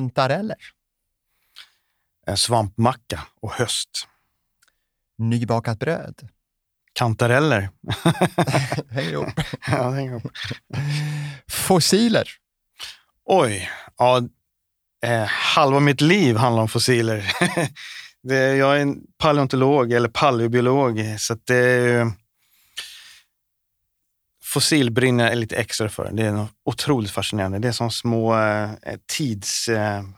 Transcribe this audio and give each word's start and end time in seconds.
kantareller. 0.00 0.56
En 2.26 2.36
svampmacka 2.36 3.20
och 3.40 3.52
höst. 3.52 4.08
Nybakat 5.18 5.78
bröd. 5.78 6.28
Kantareller. 6.92 7.70
hänger 8.90 9.10
ihop. 9.10 9.28
ja, 9.66 9.90
hänger 9.90 10.10
ihop. 10.10 10.32
Fossiler. 11.48 12.28
Oj, 13.24 13.70
ja, 13.96 14.22
eh, 15.04 15.24
halva 15.26 15.80
mitt 15.80 16.00
liv 16.00 16.36
handlar 16.36 16.62
om 16.62 16.68
fossiler. 16.68 17.32
det, 18.22 18.56
jag 18.56 18.76
är 18.76 18.80
en 18.80 19.00
paleontolog 19.18 19.92
eller 19.92 20.08
paleobiolog, 20.08 21.00
så 21.18 21.34
det 21.44 21.54
fossil 21.54 22.12
brinner 24.90 25.28
jag 25.28 25.38
lite 25.38 25.56
extra 25.56 25.88
för. 25.88 26.10
Det 26.12 26.26
är 26.26 26.46
otroligt 26.64 27.10
fascinerande. 27.10 27.58
Det 27.58 27.68
är 27.68 27.72
som 27.72 27.90
små 27.90 28.38
eh, 28.38 28.70
tidsfickor 29.06 30.12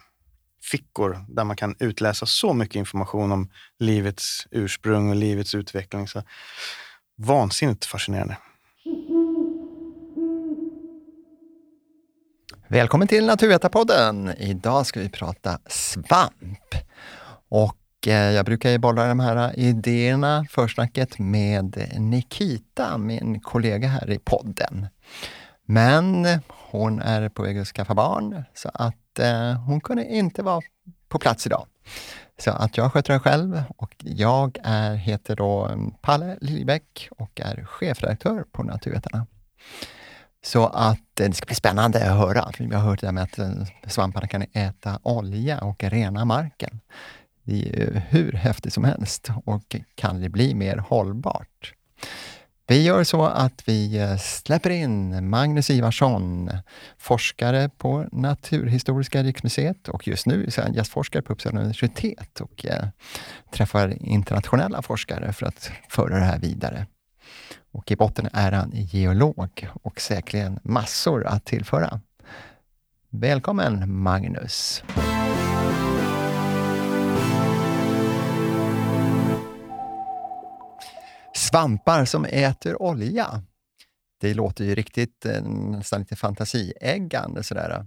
eh, 1.15 1.21
där 1.29 1.45
man 1.45 1.57
kan 1.57 1.77
utläsa 1.79 2.27
så 2.27 2.53
mycket 2.53 2.77
information 2.77 3.33
om 3.33 3.51
livets 3.79 4.47
ursprung 4.51 5.11
och 5.11 5.17
livets 5.17 5.55
utveckling. 5.55 6.09
Så 6.09 6.23
vansinnigt 7.17 7.85
fascinerande. 7.85 8.37
Välkommen 12.69 13.09
till 13.09 13.27
Naturvetarpodden. 13.27 14.33
Idag 14.39 14.87
ska 14.87 15.01
vi 15.01 15.09
prata 15.09 15.59
svamp. 15.67 16.75
Och 17.49 17.82
Eh, 18.07 18.15
jag 18.15 18.45
brukar 18.45 18.71
ju 18.71 18.79
bolla 18.79 19.07
de 19.07 19.21
här 19.21 19.59
idéerna, 19.59 20.47
försnacket, 20.51 21.19
med 21.19 21.89
Nikita, 21.99 22.99
min 22.99 23.41
kollega 23.41 23.89
här 23.89 24.11
i 24.11 24.19
podden. 24.19 24.87
Men 25.67 26.27
hon 26.49 27.01
är 27.01 27.29
på 27.29 27.43
väg 27.43 27.59
att 27.59 27.67
skaffa 27.67 27.95
barn, 27.95 28.45
så 28.55 28.71
att 28.75 29.19
eh, 29.19 29.53
hon 29.53 29.81
kunde 29.81 30.05
inte 30.05 30.43
vara 30.43 30.61
på 31.09 31.19
plats 31.19 31.47
idag. 31.47 31.67
Så 32.39 32.51
att 32.51 32.77
jag 32.77 32.93
sköter 32.93 33.13
det 33.13 33.21
själv 33.21 33.63
och 33.77 33.95
jag 33.99 34.59
är, 34.63 34.95
heter 34.95 35.37
då 35.37 35.71
Palle 36.01 36.39
Liljebäck 36.41 37.09
och 37.19 37.41
är 37.41 37.65
chefredaktör 37.65 38.45
på 38.53 38.63
Naturvetarna. 38.63 39.27
Så 40.45 40.67
att 40.67 41.21
eh, 41.21 41.29
det 41.29 41.35
ska 41.35 41.47
bli 41.47 41.55
spännande 41.55 42.11
att 42.11 42.19
höra, 42.19 42.53
för 42.53 42.65
vi 42.65 42.75
har 42.75 42.83
hört 42.83 43.01
det 43.01 43.07
där 43.07 43.13
med 43.13 43.23
att 43.23 43.93
svamparna 43.93 44.27
kan 44.27 44.45
äta 44.53 44.99
olja 45.03 45.61
och 45.61 45.85
rena 45.85 46.25
marken. 46.25 46.81
Det 47.45 47.83
är 47.83 48.03
hur 48.09 48.33
häftigt 48.33 48.73
som 48.73 48.85
helst 48.85 49.29
och 49.45 49.77
kan 49.95 50.21
det 50.21 50.29
bli 50.29 50.55
mer 50.55 50.77
hållbart? 50.77 51.75
Vi 52.67 52.83
gör 52.83 53.05
så 53.05 53.25
att 53.25 53.69
vi 53.69 53.99
eh, 53.99 54.17
släpper 54.17 54.71
in 54.71 55.29
Magnus 55.31 55.71
Ivarsson, 55.71 56.51
forskare 56.99 57.69
på 57.69 58.07
Naturhistoriska 58.13 59.23
riksmuseet 59.23 59.89
och 59.89 60.09
just 60.09 60.27
nu 60.27 60.45
är 60.45 60.63
han 60.63 60.75
gästforskare 60.75 61.23
på 61.23 61.33
Uppsala 61.33 61.61
universitet 61.61 62.41
och 62.41 62.67
eh, 62.67 62.85
träffar 63.51 64.03
internationella 64.03 64.83
forskare 64.83 65.33
för 65.33 65.47
att 65.47 65.71
föra 65.89 66.19
det 66.19 66.25
här 66.25 66.39
vidare. 66.39 66.87
Och 67.73 67.91
i 67.91 67.97
botten 67.97 68.29
är 68.33 68.53
han 68.53 68.71
geolog 68.75 69.69
och 69.83 70.01
säkerligen 70.01 70.61
massor 70.63 71.27
att 71.27 71.45
tillföra. 71.45 72.01
Välkommen 73.11 74.03
Magnus! 74.03 74.83
Svampar 81.53 82.05
som 82.05 82.25
äter 82.25 82.83
olja. 82.83 83.43
Det 84.21 84.35
låter 84.35 84.65
ju 84.65 84.75
riktigt 84.75 85.27
eh, 85.27 85.43
nästan 85.43 86.01
lite 86.01 86.17
fantasieggande 86.17 87.43
sådär. 87.43 87.87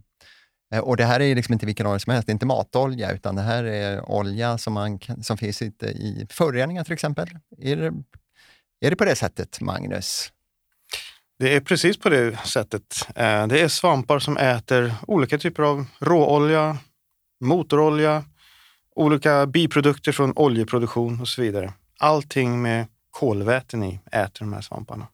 Eh, 0.73 0.79
och 0.79 0.97
det 0.97 1.05
här 1.05 1.19
är 1.19 1.35
liksom 1.35 1.53
inte 1.53 1.65
vilken 1.65 1.87
olja 1.87 1.99
som 1.99 2.13
helst, 2.13 2.27
det 2.27 2.31
är 2.31 2.33
inte 2.33 2.45
matolja, 2.45 3.11
utan 3.11 3.35
det 3.35 3.41
här 3.41 3.63
är 3.63 4.09
olja 4.09 4.57
som, 4.57 4.73
man 4.73 4.99
kan, 4.99 5.23
som 5.23 5.37
finns 5.37 5.61
i 5.61 6.27
föroreningar 6.29 6.83
till 6.83 6.93
exempel. 6.93 7.29
Är 7.57 7.75
det, 7.75 7.93
är 8.85 8.89
det 8.89 8.95
på 8.95 9.05
det 9.05 9.15
sättet, 9.15 9.61
Magnus? 9.61 10.31
Det 11.39 11.55
är 11.55 11.61
precis 11.61 11.97
på 11.97 12.09
det 12.09 12.37
sättet. 12.45 13.07
Eh, 13.15 13.47
det 13.47 13.61
är 13.61 13.67
svampar 13.67 14.19
som 14.19 14.37
äter 14.37 14.93
olika 15.07 15.37
typer 15.37 15.63
av 15.63 15.85
råolja, 15.99 16.77
motorolja, 17.43 18.23
olika 18.95 19.45
biprodukter 19.45 20.11
från 20.11 20.33
oljeproduktion 20.35 21.21
och 21.21 21.27
så 21.27 21.41
vidare. 21.41 21.73
Allting 21.99 22.61
med 22.61 22.87
kolväten 23.15 23.83
i 23.83 23.99
äter 24.11 24.39
de 24.39 24.53
här 24.53 24.61
svamparna. 24.61 25.07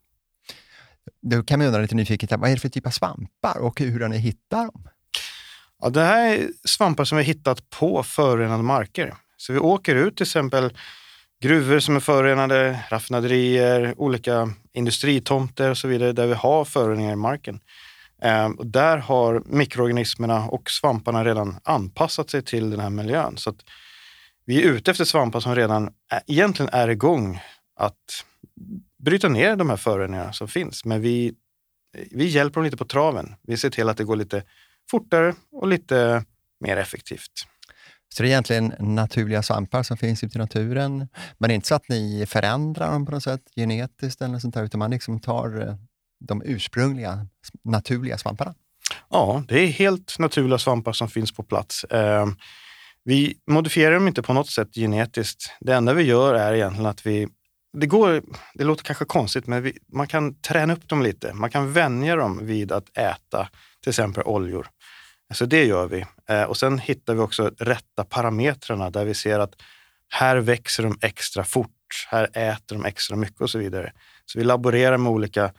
Då 1.22 1.44
kan 1.44 1.60
man 1.60 1.68
undra 1.68 1.82
lite 1.82 1.96
nyfiket, 1.96 2.32
vad 2.32 2.50
är 2.50 2.54
det 2.54 2.60
för 2.60 2.70
typ 2.70 2.88
av 2.88 2.92
svampar 2.92 3.58
och 3.60 3.80
hur 3.80 4.00
har 4.00 4.10
ni 4.10 4.18
hittat 4.18 4.74
dem? 4.74 4.90
Ja, 5.82 5.90
det 5.90 6.02
här 6.02 6.34
är 6.34 6.48
svampar 6.66 7.04
som 7.04 7.18
vi 7.18 7.24
hittat 7.24 7.70
på 7.70 8.04
förorenade 8.04 8.64
marker. 8.64 9.14
Så 9.38 9.54
vi 9.54 9.60
åker 9.60 9.96
ut 9.96 10.18
till 10.18 10.24
exempel 10.24 10.74
gruvor 11.42 11.80
som 11.80 11.96
är 11.96 12.00
förorenade, 12.00 12.80
raffinaderier, 12.90 13.94
olika 13.98 14.54
industritomter 14.74 15.70
och 15.70 15.78
så 15.78 15.88
vidare 15.88 16.12
där 16.12 16.28
vi 16.28 16.34
har 16.34 16.66
föroreningar 16.66 17.14
i 17.14 17.16
marken. 17.16 17.60
Ehm, 18.22 18.54
och 18.54 18.68
där 18.68 18.98
har 18.98 19.44
mikroorganismerna 19.46 20.48
och 20.48 20.72
svamparna 20.72 21.26
redan 21.26 21.60
anpassat 21.64 22.30
sig 22.30 22.44
till 22.44 22.70
den 22.70 22.80
här 22.80 22.90
miljön. 22.90 23.38
Så 23.38 23.54
vi 24.46 24.64
är 24.64 24.72
ute 24.72 24.92
efter 24.92 25.06
svampar 25.06 25.40
som 25.40 25.56
redan 25.56 25.94
egentligen 26.28 26.70
är 26.74 26.88
igång 26.88 27.40
att 27.82 28.26
bryta 29.04 29.30
ner 29.30 29.56
de 29.56 29.70
här 29.70 29.78
föroreningarna 29.78 30.34
som 30.34 30.48
finns. 30.48 30.86
Men 30.86 31.02
vi, 31.02 31.34
vi 32.12 32.26
hjälper 32.26 32.54
dem 32.54 32.64
lite 32.64 32.78
på 32.78 32.86
traven. 32.86 33.36
Vi 33.42 33.58
ser 33.58 33.70
till 33.70 33.90
att 33.90 33.98
det 33.98 34.04
går 34.04 34.16
lite 34.16 34.44
fortare 34.92 35.36
och 35.52 35.68
lite 35.68 36.26
mer 36.60 36.78
effektivt. 36.78 37.48
Så 38.16 38.24
det 38.24 38.28
är 38.28 38.32
egentligen 38.32 38.74
naturliga 38.80 39.44
svampar 39.44 39.84
som 39.84 39.98
finns 39.98 40.24
ute 40.24 40.38
i 40.38 40.42
naturen. 40.42 41.08
Men 41.38 41.48
det 41.48 41.54
är 41.54 41.56
inte 41.56 41.68
så 41.68 41.76
att 41.76 41.90
ni 41.90 42.26
förändrar 42.28 42.92
dem 42.92 43.06
på 43.06 43.12
något 43.12 43.24
sätt 43.24 43.42
genetiskt 43.56 44.22
eller 44.22 44.40
sånt 44.40 44.54
där, 44.54 44.64
utan 44.64 44.80
man 44.80 44.92
liksom 44.92 45.20
tar 45.20 45.68
eh, 45.68 45.76
de 46.20 46.42
ursprungliga 46.46 47.28
naturliga 47.64 48.18
svamparna? 48.18 48.56
Ja, 49.10 49.44
det 49.48 49.60
är 49.60 49.68
helt 49.68 50.20
naturliga 50.20 50.58
svampar 50.58 50.94
som 50.94 51.08
finns 51.08 51.32
på 51.32 51.44
plats. 51.44 51.84
Eh, 51.84 52.28
vi 53.04 53.38
modifierar 53.48 53.94
dem 53.94 54.08
inte 54.08 54.22
på 54.22 54.34
något 54.34 54.50
sätt 54.50 54.76
genetiskt. 54.76 55.52
Det 55.60 55.74
enda 55.74 55.94
vi 55.94 56.04
gör 56.04 56.36
är 56.36 56.54
egentligen 56.54 56.86
att 56.86 57.06
vi 57.06 57.28
det 57.74 57.86
går, 57.88 58.22
det 58.54 58.64
låter 58.64 58.84
kanske 58.84 59.06
konstigt, 59.06 59.48
men 59.48 59.64
vi, 59.64 59.78
man 59.94 60.08
kan 60.08 60.42
träna 60.42 60.74
upp 60.74 60.88
dem 60.88 61.02
lite. 61.02 61.34
Man 61.34 61.50
kan 61.50 61.74
vänja 61.74 62.16
dem 62.16 62.40
vid 62.46 62.72
att 62.72 62.98
äta 62.98 63.50
till 63.82 63.90
exempel 63.90 64.24
oljor. 64.24 64.68
Så 65.34 65.46
det 65.46 65.66
gör 65.66 65.88
vi. 65.88 66.06
Eh, 66.30 66.44
och 66.44 66.58
sen 66.58 66.80
hittar 66.80 67.14
vi 67.14 67.20
också 67.20 67.52
rätta 67.60 68.04
parametrarna 68.04 68.90
där 68.90 69.06
vi 69.06 69.14
ser 69.14 69.40
att 69.40 69.54
här 70.10 70.38
växer 70.38 70.84
de 70.84 70.98
extra 71.02 71.44
fort, 71.44 72.08
här 72.08 72.30
äter 72.34 72.76
de 72.76 72.86
extra 72.86 73.18
mycket 73.18 73.42
och 73.42 73.50
så 73.50 73.60
vidare. 73.60 73.94
Så 74.26 74.40
vi 74.40 74.46
laborerar 74.46 74.98
med 74.98 75.12
olika 75.12 75.54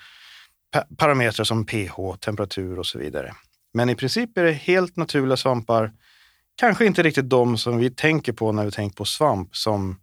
parametrar 0.96 1.44
som 1.44 1.66
pH, 1.66 2.16
temperatur 2.20 2.78
och 2.78 2.86
så 2.86 2.98
vidare. 2.98 3.32
Men 3.74 3.90
i 3.90 3.94
princip 3.94 4.38
är 4.38 4.44
det 4.44 4.52
helt 4.52 4.96
naturliga 4.96 5.36
svampar. 5.36 5.92
Kanske 6.56 6.86
inte 6.86 7.02
riktigt 7.02 7.30
de 7.30 7.58
som 7.58 7.78
vi 7.78 7.90
tänker 7.90 8.32
på 8.32 8.52
när 8.52 8.64
vi 8.64 8.70
tänker 8.70 8.96
på 8.96 9.04
svamp 9.04 9.56
som 9.56 10.00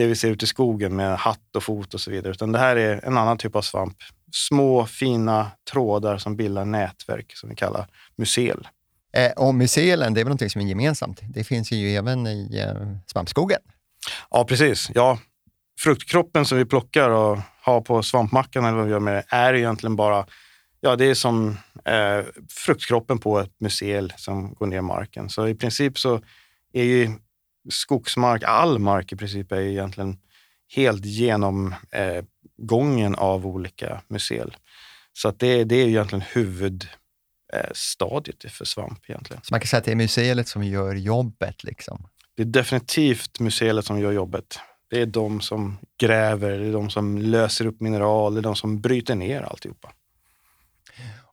det 0.00 0.06
vi 0.06 0.16
ser 0.16 0.30
ute 0.30 0.44
i 0.44 0.48
skogen 0.48 0.96
med 0.96 1.18
hatt 1.18 1.56
och 1.56 1.62
fot 1.62 1.94
och 1.94 2.00
så 2.00 2.10
vidare, 2.10 2.30
utan 2.30 2.52
det 2.52 2.58
här 2.58 2.76
är 2.76 3.04
en 3.04 3.18
annan 3.18 3.38
typ 3.38 3.56
av 3.56 3.62
svamp. 3.62 3.96
Små 4.32 4.86
fina 4.86 5.50
trådar 5.70 6.18
som 6.18 6.36
bildar 6.36 6.64
nätverk 6.64 7.32
som 7.36 7.48
vi 7.48 7.56
kallar 7.56 7.86
mycel. 8.16 8.68
Eh, 9.12 9.32
och 9.32 9.54
mycelen, 9.54 10.14
det 10.14 10.20
är 10.20 10.24
väl 10.24 10.32
något 10.32 10.52
som 10.52 10.60
är 10.60 10.66
gemensamt? 10.66 11.20
Det 11.22 11.44
finns 11.44 11.72
ju 11.72 11.96
även 11.96 12.26
i 12.26 12.58
eh, 12.58 12.96
svampskogen. 13.06 13.60
Ja, 14.30 14.44
precis. 14.44 14.90
Ja, 14.94 15.18
fruktkroppen 15.80 16.46
som 16.46 16.58
vi 16.58 16.64
plockar 16.64 17.10
och 17.10 17.38
har 17.62 17.80
på 17.80 18.02
svampmackan 18.02 18.64
eller 18.64 18.76
vad 18.76 18.86
vi 18.86 18.92
gör 18.92 19.00
med 19.00 19.14
det, 19.14 19.24
är 19.28 19.54
egentligen 19.54 19.96
bara 19.96 20.26
Ja, 20.82 20.96
det 20.96 21.04
är 21.04 21.14
som 21.14 21.56
eh, 21.84 22.24
fruktkroppen 22.48 23.18
på 23.18 23.38
ett 23.38 23.52
mycel 23.60 24.12
som 24.16 24.54
går 24.54 24.66
ner 24.66 24.78
i 24.78 24.82
marken. 24.82 25.28
Så 25.28 25.48
i 25.48 25.54
princip 25.54 25.98
så 25.98 26.20
är 26.72 26.84
ju 26.84 27.10
skogsmark, 27.68 28.42
all 28.46 28.78
mark 28.78 29.12
i 29.12 29.16
princip 29.16 29.52
är 29.52 29.60
egentligen 29.60 30.18
helt 30.74 31.04
genom 31.04 31.74
eh, 31.92 32.24
gången 32.56 33.14
av 33.14 33.46
olika 33.46 34.02
mycel. 34.08 34.56
Så 35.12 35.28
att 35.28 35.38
det, 35.38 35.64
det 35.64 35.76
är 35.76 35.88
egentligen 35.88 36.24
huvudstadiet 36.32 38.44
eh, 38.44 38.50
för 38.50 38.64
svamp 38.64 39.10
egentligen. 39.10 39.42
Så 39.42 39.54
man 39.54 39.60
kan 39.60 39.66
säga 39.66 39.78
att 39.78 39.84
det 39.84 39.92
är 39.92 39.96
mycelet 39.96 40.48
som 40.48 40.64
gör 40.64 40.94
jobbet? 40.94 41.64
Liksom. 41.64 42.08
Det 42.36 42.42
är 42.42 42.46
definitivt 42.46 43.40
mycelet 43.40 43.84
som 43.84 44.00
gör 44.00 44.12
jobbet. 44.12 44.58
Det 44.90 45.00
är 45.00 45.06
de 45.06 45.40
som 45.40 45.78
gräver, 46.00 46.58
det 46.58 46.66
är 46.66 46.72
de 46.72 46.90
som 46.90 47.18
löser 47.18 47.66
upp 47.66 47.80
mineral, 47.80 48.34
det 48.34 48.40
är 48.40 48.42
de 48.42 48.56
som 48.56 48.80
bryter 48.80 49.14
ner 49.14 49.42
alltihopa. 49.42 49.92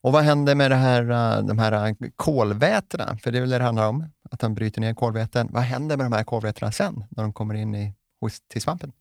Och 0.02 0.12
vad 0.12 0.24
händer 0.24 0.56
med 0.56 0.72
det 0.72 0.76
här, 0.76 1.02
eh, 1.02 1.44
de 1.46 1.60
här 1.60 1.88
eh, 1.88 1.96
kolvätena? 2.16 3.18
För 3.24 3.32
det 3.32 3.38
är 3.38 3.42
väl 3.42 3.50
det 3.50 3.58
det 3.58 3.64
handlar 3.64 3.88
om, 3.88 4.06
att 4.32 4.40
de 4.40 4.54
bryter 4.54 4.82
ner 4.82 4.94
kolväten. 4.94 5.48
Vad 5.52 5.64
händer 5.64 5.98
med 5.98 6.06
de 6.06 6.14
här 6.14 6.24
kolvätena 6.24 6.72
sen, 6.72 7.04
när 7.10 7.24
de 7.24 7.34
kommer 7.34 7.54
in 7.54 7.76
i, 7.76 7.94
hos, 8.22 8.40
till 8.48 8.62
svampen? 8.62 8.92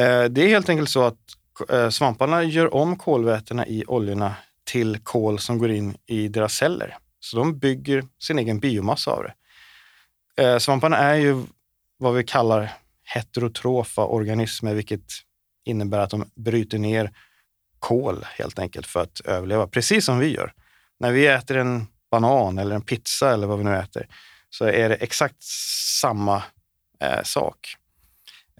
Eh, 0.00 0.24
det 0.24 0.40
är 0.40 0.48
helt 0.48 0.68
enkelt 0.68 0.90
så 0.90 1.04
att 1.04 1.18
svamparna 1.90 2.42
gör 2.42 2.74
om 2.74 2.96
kolvätena 2.96 3.66
i 3.66 3.84
oljorna 3.86 4.34
till 4.64 4.98
kol 4.98 5.38
som 5.38 5.58
går 5.58 5.70
in 5.70 5.96
i 6.06 6.28
deras 6.28 6.52
celler. 6.52 6.96
Så 7.20 7.36
de 7.36 7.58
bygger 7.58 8.04
sin 8.18 8.38
egen 8.38 8.60
biomassa 8.60 9.10
av 9.10 9.22
det. 9.24 10.60
Svamparna 10.60 10.96
är 10.96 11.14
ju 11.14 11.44
vad 11.98 12.14
vi 12.14 12.24
kallar 12.24 12.72
heterotrofa 13.04 14.04
organismer, 14.04 14.74
vilket 14.74 15.12
innebär 15.64 15.98
att 15.98 16.10
de 16.10 16.30
bryter 16.34 16.78
ner 16.78 17.12
kol 17.78 18.24
helt 18.24 18.58
enkelt 18.58 18.86
för 18.86 19.02
att 19.02 19.20
överleva, 19.20 19.66
precis 19.66 20.04
som 20.04 20.18
vi 20.18 20.34
gör. 20.34 20.52
När 21.00 21.12
vi 21.12 21.26
äter 21.26 21.56
en 21.56 21.86
banan 22.10 22.58
eller 22.58 22.74
en 22.74 22.82
pizza 22.82 23.32
eller 23.32 23.46
vad 23.46 23.58
vi 23.58 23.64
nu 23.64 23.76
äter, 23.76 24.06
så 24.50 24.64
är 24.64 24.88
det 24.88 24.94
exakt 24.94 25.42
samma 26.00 26.42
eh, 27.00 27.22
sak. 27.24 27.76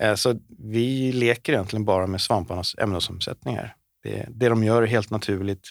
Eh, 0.00 0.14
så 0.14 0.34
vi 0.58 1.12
leker 1.12 1.52
egentligen 1.52 1.84
bara 1.84 2.06
med 2.06 2.20
svamparnas 2.20 2.74
ämnesomsättningar. 2.78 3.76
Det, 4.02 4.26
det 4.30 4.48
de 4.48 4.64
gör 4.64 4.82
är 4.82 4.86
helt 4.86 5.10
naturligt, 5.10 5.68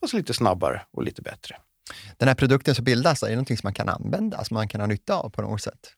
fast 0.00 0.14
lite 0.14 0.34
snabbare 0.34 0.82
och 0.90 1.02
lite 1.02 1.22
bättre. 1.22 1.56
Den 2.16 2.28
här 2.28 2.34
produkten 2.34 2.74
som 2.74 2.84
bildas, 2.84 3.22
är 3.22 3.26
det 3.26 3.34
någonting 3.34 3.56
som 3.56 3.66
man 3.66 3.74
kan 3.74 3.88
använda, 3.88 4.44
som 4.44 4.54
man 4.54 4.68
kan 4.68 4.80
ha 4.80 4.86
nytta 4.86 5.14
av 5.14 5.30
på 5.30 5.42
något 5.42 5.62
sätt? 5.62 5.92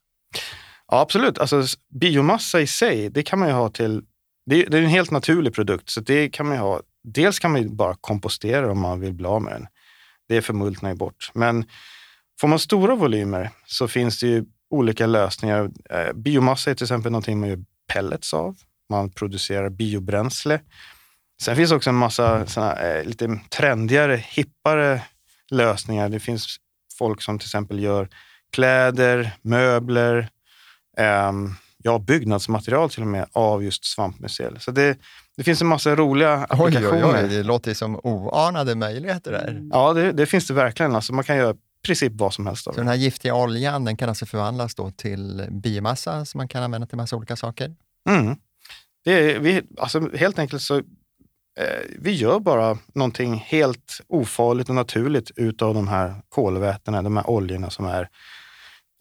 Ja, 0.87 0.99
absolut. 0.99 1.37
Alltså, 1.37 1.63
biomassa 1.89 2.61
i 2.61 2.67
sig, 2.67 3.09
det 3.09 3.23
kan 3.23 3.39
man 3.39 3.47
ju 3.47 3.53
ha 3.53 3.69
till... 3.69 4.03
Det 4.45 4.65
är, 4.65 4.69
det 4.69 4.77
är 4.77 4.81
en 4.81 4.89
helt 4.89 5.11
naturlig 5.11 5.53
produkt, 5.53 5.89
så 5.89 6.01
det 6.01 6.29
kan 6.29 6.47
man 6.47 6.57
ha. 6.57 6.81
Dels 7.03 7.39
kan 7.39 7.51
man 7.51 7.61
ju 7.61 7.69
bara 7.69 7.95
kompostera 7.95 8.71
om 8.71 8.79
man 8.79 8.99
vill 8.99 9.13
bli 9.13 9.25
av 9.25 9.41
med 9.41 9.53
den. 9.53 9.67
Det 10.27 10.41
förmultnar 10.41 10.89
ju 10.89 10.95
bort. 10.95 11.31
Men 11.33 11.65
får 12.39 12.47
man 12.47 12.59
stora 12.59 12.95
volymer 12.95 13.49
så 13.65 13.87
finns 13.87 14.19
det 14.19 14.27
ju 14.27 14.45
olika 14.69 15.05
lösningar. 15.05 15.71
Eh, 15.89 16.13
biomassa 16.13 16.71
är 16.71 16.75
till 16.75 16.83
exempel 16.83 17.11
någonting 17.11 17.39
man 17.39 17.49
gör 17.49 17.59
pellets 17.93 18.33
av. 18.33 18.57
Man 18.89 19.11
producerar 19.11 19.69
biobränsle. 19.69 20.59
Sen 21.41 21.55
finns 21.55 21.71
också 21.71 21.89
en 21.89 21.95
massa 21.95 22.45
såna, 22.45 22.73
eh, 22.73 23.05
lite 23.05 23.39
trendigare, 23.49 24.15
hippare 24.15 25.01
lösningar. 25.51 26.09
Det 26.09 26.19
finns 26.19 26.57
folk 26.97 27.21
som 27.21 27.39
till 27.39 27.47
exempel 27.47 27.79
gör 27.79 28.09
kläder, 28.51 29.31
möbler, 29.41 30.29
eh, 30.97 31.31
ja, 31.85 31.99
byggnadsmaterial 31.99 32.89
till 32.89 33.01
och 33.01 33.07
med 33.07 33.25
av 33.33 33.63
just 33.63 33.85
svampmycel. 33.85 34.59
Så 34.59 34.71
det, 34.71 34.97
det 35.37 35.43
finns 35.43 35.61
en 35.61 35.67
massa 35.67 35.95
roliga 35.95 36.33
applikationer. 36.33 37.05
Oj, 37.05 37.15
oj, 37.15 37.23
oj, 37.23 37.29
det 37.29 37.43
låter 37.43 37.73
som 37.73 37.99
oanade 38.03 38.75
möjligheter 38.75 39.31
där. 39.31 39.61
Ja, 39.71 39.93
det, 39.93 40.11
det 40.11 40.25
finns 40.25 40.47
det 40.47 40.53
verkligen. 40.53 40.95
Alltså 40.95 41.13
man 41.13 41.23
kan 41.23 41.37
göra 41.37 41.55
princip 41.85 42.13
vad 42.15 42.33
som 42.33 42.47
helst. 42.47 42.63
Så 42.63 42.71
den 42.71 42.87
här 42.87 42.95
giftiga 42.95 43.35
oljan 43.35 43.85
den 43.85 43.97
kan 43.97 44.09
alltså 44.09 44.25
förvandlas 44.25 44.75
då 44.75 44.91
till 44.91 45.47
biomassa 45.51 46.25
som 46.25 46.37
man 46.37 46.47
kan 46.47 46.63
använda 46.63 46.87
till 46.87 46.97
massa 46.97 47.15
olika 47.15 47.35
saker? 47.35 47.75
Mm. 48.09 48.35
Det 49.03 49.35
är, 49.35 49.39
vi, 49.39 49.61
alltså 49.77 50.15
helt 50.15 50.39
enkelt 50.39 50.61
så 50.61 50.77
eh, 50.77 50.83
vi 51.99 52.11
gör 52.11 52.39
bara 52.39 52.77
någonting 52.93 53.35
helt 53.47 54.01
ofarligt 54.07 54.69
och 54.69 54.75
naturligt 54.75 55.31
utav 55.35 55.73
de 55.73 55.87
här 55.87 56.15
kolvätena, 56.29 57.01
de 57.01 57.17
här 57.17 57.29
oljorna 57.29 57.69
som 57.69 57.85
är 57.85 58.09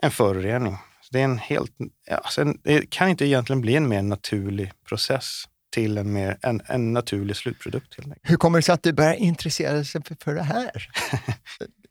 en 0.02 0.10
förorening. 0.10 0.78
Det, 1.14 1.20
är 1.20 1.24
en 1.24 1.38
helt, 1.38 1.72
alltså 2.10 2.44
det 2.44 2.90
kan 2.90 3.08
inte 3.08 3.26
egentligen 3.26 3.60
bli 3.60 3.76
en 3.76 3.88
mer 3.88 4.02
naturlig 4.02 4.72
process 4.88 5.44
till 5.74 5.98
en, 5.98 6.12
mer, 6.12 6.38
en, 6.42 6.62
en 6.66 6.92
naturlig 6.92 7.36
slutprodukt. 7.36 7.96
Hur 8.22 8.36
kommer 8.36 8.58
det 8.58 8.62
sig 8.62 8.72
att 8.72 8.82
du 8.82 8.92
börjar 8.92 9.14
intressera 9.14 9.72
dig 9.72 9.84
för, 9.84 10.24
för 10.24 10.34
det 10.34 10.42
här? 10.42 10.70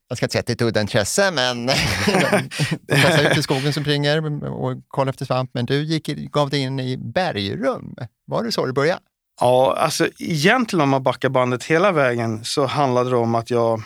jag 0.08 0.18
ska 0.18 0.26
inte 0.26 0.32
säga 0.32 0.40
att 0.40 0.46
det 0.46 0.52
är 0.52 0.56
ett 0.56 0.62
udda 0.62 0.82
intresse, 0.82 1.32
men 1.32 1.66
de 1.66 2.96
flesta 2.96 3.30
ute 3.30 3.40
i 3.40 3.44
skogen 3.44 3.74
som 3.74 3.84
springer 3.84 4.44
och 4.46 4.78
kollar 4.88 5.10
efter 5.10 5.26
svamp. 5.26 5.52
Men 5.54 5.66
du 5.66 5.84
gick, 5.84 6.08
gav 6.08 6.50
dig 6.50 6.60
in 6.60 6.80
i 6.80 6.98
bergrum. 6.98 7.96
Var 8.26 8.44
det 8.44 8.52
så 8.52 8.66
det 8.66 8.74
började? 8.74 9.02
Ja, 9.42 9.76
alltså 9.78 10.08
egentligen 10.20 10.82
om 10.82 10.90
man 10.90 11.04
backar 11.04 11.30
bandet 11.30 11.64
hela 11.64 11.92
vägen 11.92 12.44
så 12.44 12.66
handlade 12.66 13.10
det 13.10 13.16
om 13.16 13.36
att 13.36 13.50
jag 13.50 13.82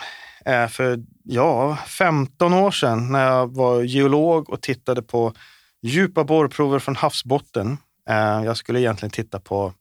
Eh, 0.47 0.67
för 0.67 0.99
ja, 1.23 1.77
15 1.87 2.53
år 2.53 2.71
sedan 2.71 3.11
när 3.11 3.25
jag 3.25 3.55
var 3.55 3.81
geolog 3.81 4.49
och 4.49 4.61
tittade 4.61 5.01
på 5.01 5.33
djupa 5.81 6.23
borrprover 6.23 6.79
från 6.79 6.95
havsbotten. 6.95 7.77
Eh, 8.09 8.43
jag 8.45 8.57
skulle 8.57 8.79
egentligen 8.79 9.11
titta 9.11 9.39
på 9.39 9.73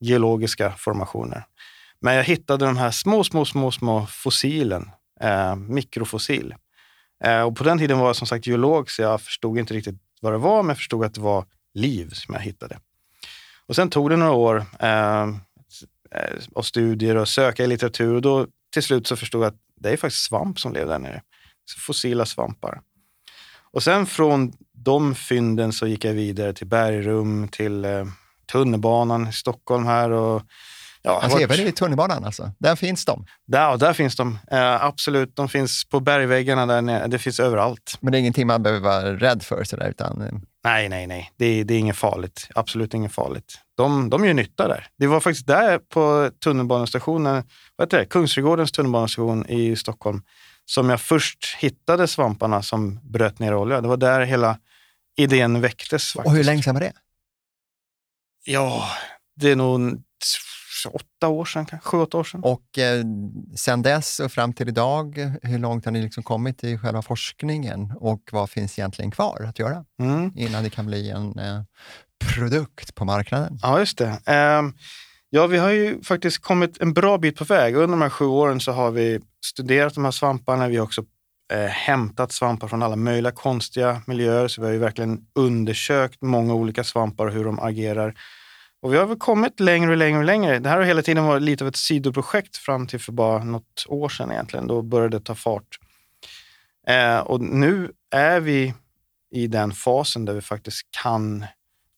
geologiska 0.00 0.70
formationer. 0.70 1.44
Men 2.00 2.14
jag 2.14 2.24
hittade 2.24 2.64
de 2.64 2.76
här 2.76 2.90
små, 2.90 3.24
små, 3.24 3.44
små, 3.44 3.70
små 3.70 4.06
fossilen 4.06 4.90
eh, 5.20 5.56
mikrofossil. 5.56 6.54
Eh, 7.24 7.42
och 7.42 7.56
på 7.56 7.64
den 7.64 7.78
tiden 7.78 7.98
var 7.98 8.06
jag 8.06 8.16
som 8.16 8.26
sagt 8.26 8.46
geolog, 8.46 8.90
så 8.90 9.02
jag 9.02 9.20
förstod 9.20 9.58
inte 9.58 9.74
riktigt 9.74 9.96
vad 10.20 10.32
det 10.32 10.38
var, 10.38 10.62
men 10.62 10.68
jag 10.68 10.76
förstod 10.76 11.04
att 11.04 11.14
det 11.14 11.20
var 11.20 11.44
liv 11.74 12.10
som 12.12 12.34
jag 12.34 12.40
hittade. 12.40 12.78
Och 13.66 13.76
sen 13.76 13.90
tog 13.90 14.10
det 14.10 14.16
några 14.16 14.32
år 14.32 14.64
eh, 14.80 15.22
eh 15.22 16.38
av 16.54 16.62
studier 16.62 17.16
och 17.16 17.28
söka 17.28 17.64
i 17.64 17.66
litteratur 17.66 18.14
och 18.14 18.22
då 18.22 18.46
till 18.72 18.82
slut 18.82 19.06
så 19.06 19.16
förstod 19.16 19.42
jag 19.42 19.48
att 19.48 19.60
det 19.80 19.90
är 19.90 19.96
faktiskt 19.96 20.24
svamp 20.24 20.60
som 20.60 20.72
lever 20.72 20.92
där 20.92 20.98
nere. 20.98 21.22
Fossila 21.86 22.26
svampar. 22.26 22.80
Och 23.72 23.82
sen 23.82 24.06
från 24.06 24.52
de 24.72 25.14
fynden 25.14 25.72
så 25.72 25.86
gick 25.86 26.04
jag 26.04 26.12
vidare 26.12 26.52
till 26.52 26.66
bergrum, 26.66 27.48
till 27.48 27.84
eh, 27.84 28.04
tunnelbanan 28.52 29.28
i 29.28 29.32
Stockholm 29.32 29.86
här 29.86 30.10
och 30.10 30.42
Ja, 31.04 31.20
alltså, 31.22 31.38
varit... 31.38 31.50
även 31.50 31.66
i 31.66 31.72
tunnelbanan 31.72 32.24
alltså? 32.24 32.52
Där 32.58 32.76
finns 32.76 33.04
de? 33.04 33.26
Där, 33.46 33.76
där 33.76 33.92
finns 33.92 34.16
de. 34.16 34.38
Eh, 34.50 34.84
absolut. 34.84 35.36
De 35.36 35.48
finns 35.48 35.84
på 35.84 36.00
bergväggarna 36.00 36.66
där 36.66 36.82
nere. 36.82 37.06
Det 37.06 37.18
finns 37.18 37.40
överallt. 37.40 37.98
Men 38.00 38.12
det 38.12 38.18
är 38.18 38.20
ingenting 38.20 38.46
man 38.46 38.62
behöver 38.62 38.80
vara 38.80 39.16
rädd 39.16 39.42
för? 39.42 39.64
Sådär, 39.64 39.88
utan... 39.88 40.22
Eh, 40.22 40.32
nej, 40.64 40.88
nej, 40.88 41.06
nej. 41.06 41.32
Det 41.36 41.64
det 41.64 41.74
är 41.74 41.78
inget 41.78 41.96
farligt. 41.96 42.48
Absolut 42.54 42.94
inget 42.94 43.12
farligt. 43.12 43.58
De, 43.76 44.10
de 44.10 44.24
gör 44.24 44.34
nytta 44.34 44.68
där. 44.68 44.88
Det 44.98 45.06
var 45.06 45.20
faktiskt 45.20 45.46
där 45.46 45.78
på 45.78 46.30
tunnelbanestationen, 46.44 47.44
vad 47.76 47.86
heter 47.86 47.98
det? 47.98 48.06
Kungsträdgårdens 48.06 48.72
tunnelbanestation 48.72 49.46
i 49.46 49.76
Stockholm, 49.76 50.22
som 50.64 50.90
jag 50.90 51.00
först 51.00 51.56
hittade 51.58 52.08
svamparna 52.08 52.62
som 52.62 53.00
bröt 53.02 53.38
ner 53.38 53.54
olja. 53.54 53.80
Det 53.80 53.88
var 53.88 53.96
där 53.96 54.20
hela 54.20 54.58
idén 55.16 55.60
väcktes. 55.60 56.12
Faktiskt. 56.12 56.26
Och 56.26 56.32
hur 56.32 56.44
länge 56.44 56.62
sedan 56.62 56.74
var 56.74 56.80
det? 56.80 56.92
Ja, 58.44 58.88
det 59.36 59.50
är 59.50 59.56
nog 59.56 60.02
åtta 60.90 61.28
år 61.28 61.44
sedan, 61.44 61.66
sju, 61.82 61.98
åtta 61.98 62.18
år 62.18 62.24
sedan. 62.24 62.40
Och 62.44 62.78
eh, 62.78 63.04
sen 63.56 63.82
dess 63.82 64.20
och 64.20 64.32
fram 64.32 64.52
till 64.52 64.68
idag, 64.68 65.18
hur 65.42 65.58
långt 65.58 65.84
har 65.84 65.92
ni 65.92 66.02
liksom 66.02 66.22
kommit 66.22 66.64
i 66.64 66.78
själva 66.78 67.02
forskningen 67.02 67.92
och 67.96 68.28
vad 68.32 68.50
finns 68.50 68.78
egentligen 68.78 69.10
kvar 69.10 69.44
att 69.48 69.58
göra 69.58 69.84
mm. 70.00 70.32
innan 70.36 70.62
det 70.62 70.70
kan 70.70 70.86
bli 70.86 71.10
en 71.10 71.38
eh, 71.38 71.62
produkt 72.34 72.94
på 72.94 73.04
marknaden? 73.04 73.58
Ja, 73.62 73.78
just 73.78 73.98
det. 73.98 74.20
Ehm, 74.26 74.74
ja, 75.30 75.46
vi 75.46 75.58
har 75.58 75.70
ju 75.70 76.02
faktiskt 76.02 76.42
kommit 76.42 76.80
en 76.80 76.92
bra 76.92 77.18
bit 77.18 77.36
på 77.36 77.44
väg. 77.44 77.74
Under 77.74 77.88
de 77.88 78.02
här 78.02 78.10
sju 78.10 78.24
åren 78.24 78.60
så 78.60 78.72
har 78.72 78.90
vi 78.90 79.20
studerat 79.44 79.94
de 79.94 80.04
här 80.04 80.10
svamparna. 80.10 80.68
Vi 80.68 80.76
har 80.76 80.84
också 80.84 81.04
eh, 81.52 81.66
hämtat 81.66 82.32
svampar 82.32 82.68
från 82.68 82.82
alla 82.82 82.96
möjliga 82.96 83.32
konstiga 83.32 84.02
miljöer, 84.06 84.48
så 84.48 84.60
vi 84.60 84.66
har 84.66 84.72
ju 84.72 84.78
verkligen 84.78 85.20
undersökt 85.34 86.22
många 86.22 86.54
olika 86.54 86.84
svampar 86.84 87.26
och 87.26 87.32
hur 87.32 87.44
de 87.44 87.58
agerar 87.60 88.14
och 88.82 88.92
vi 88.92 88.96
har 88.96 89.06
väl 89.06 89.18
kommit 89.18 89.60
längre 89.60 89.90
och 89.90 89.96
längre 89.96 90.18
och 90.18 90.24
längre. 90.24 90.58
Det 90.58 90.68
här 90.68 90.76
har 90.76 90.84
hela 90.84 91.02
tiden 91.02 91.24
varit 91.24 91.42
lite 91.42 91.64
av 91.64 91.68
ett 91.68 91.76
sidoprojekt 91.76 92.56
fram 92.56 92.86
till 92.86 93.00
för 93.00 93.12
bara 93.12 93.44
något 93.44 93.86
år 93.88 94.08
sedan 94.08 94.32
egentligen. 94.32 94.66
Då 94.66 94.82
började 94.82 95.18
det 95.18 95.24
ta 95.24 95.34
fart. 95.34 95.78
Eh, 96.86 97.18
och 97.18 97.40
nu 97.40 97.92
är 98.10 98.40
vi 98.40 98.74
i 99.30 99.46
den 99.46 99.72
fasen 99.72 100.24
där 100.24 100.34
vi 100.34 100.40
faktiskt 100.40 100.82
kan 101.02 101.46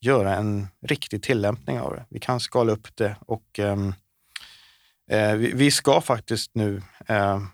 göra 0.04 0.36
en 0.36 0.68
riktig 0.82 1.22
tillämpning 1.22 1.80
av 1.80 1.92
det. 1.92 2.04
Vi 2.08 2.20
kan 2.20 2.40
skala 2.40 2.72
upp 2.72 2.96
det 2.96 3.16
och 3.20 3.58
ehm, 3.58 3.94
eh, 5.10 5.34
vi, 5.34 5.52
vi, 5.54 5.70
ska 5.70 6.00
faktiskt 6.00 6.50
nu, 6.54 6.82
ehm, 7.06 7.48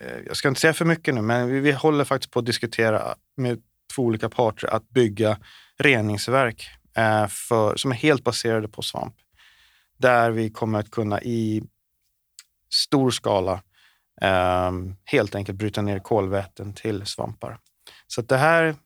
eh, 0.00 0.18
jag 0.26 0.36
ska 0.36 0.48
inte 0.48 0.60
säga 0.60 0.74
för 0.74 0.84
mycket 0.84 1.14
nu, 1.14 1.22
men 1.22 1.48
vi, 1.48 1.60
vi 1.60 1.72
håller 1.72 2.04
faktiskt 2.04 2.30
på 2.30 2.38
att 2.38 2.46
diskutera 2.46 3.14
med 3.36 3.62
två 3.94 4.02
olika 4.02 4.28
parter 4.28 4.74
att 4.74 4.88
bygga 4.88 5.38
reningsverk 5.78 6.78
Eh, 6.98 7.26
för, 7.26 7.76
som 7.76 7.90
är 7.92 7.96
helt 7.96 8.24
baserade 8.24 8.68
på 8.68 8.82
svamp. 8.82 9.14
Där 9.98 10.30
vi 10.30 10.50
kommer 10.50 10.78
att 10.78 10.90
kunna 10.90 11.22
i 11.22 11.62
stor 12.74 13.10
skala 13.10 13.62
eh, 14.20 14.72
helt 15.04 15.34
enkelt 15.34 15.58
bryta 15.58 15.82
ner 15.82 15.98
kolväten 15.98 16.72
till 16.72 17.06
svampar. 17.06 17.58
Så 18.06 18.22
det 18.22 18.36
här 18.36 18.76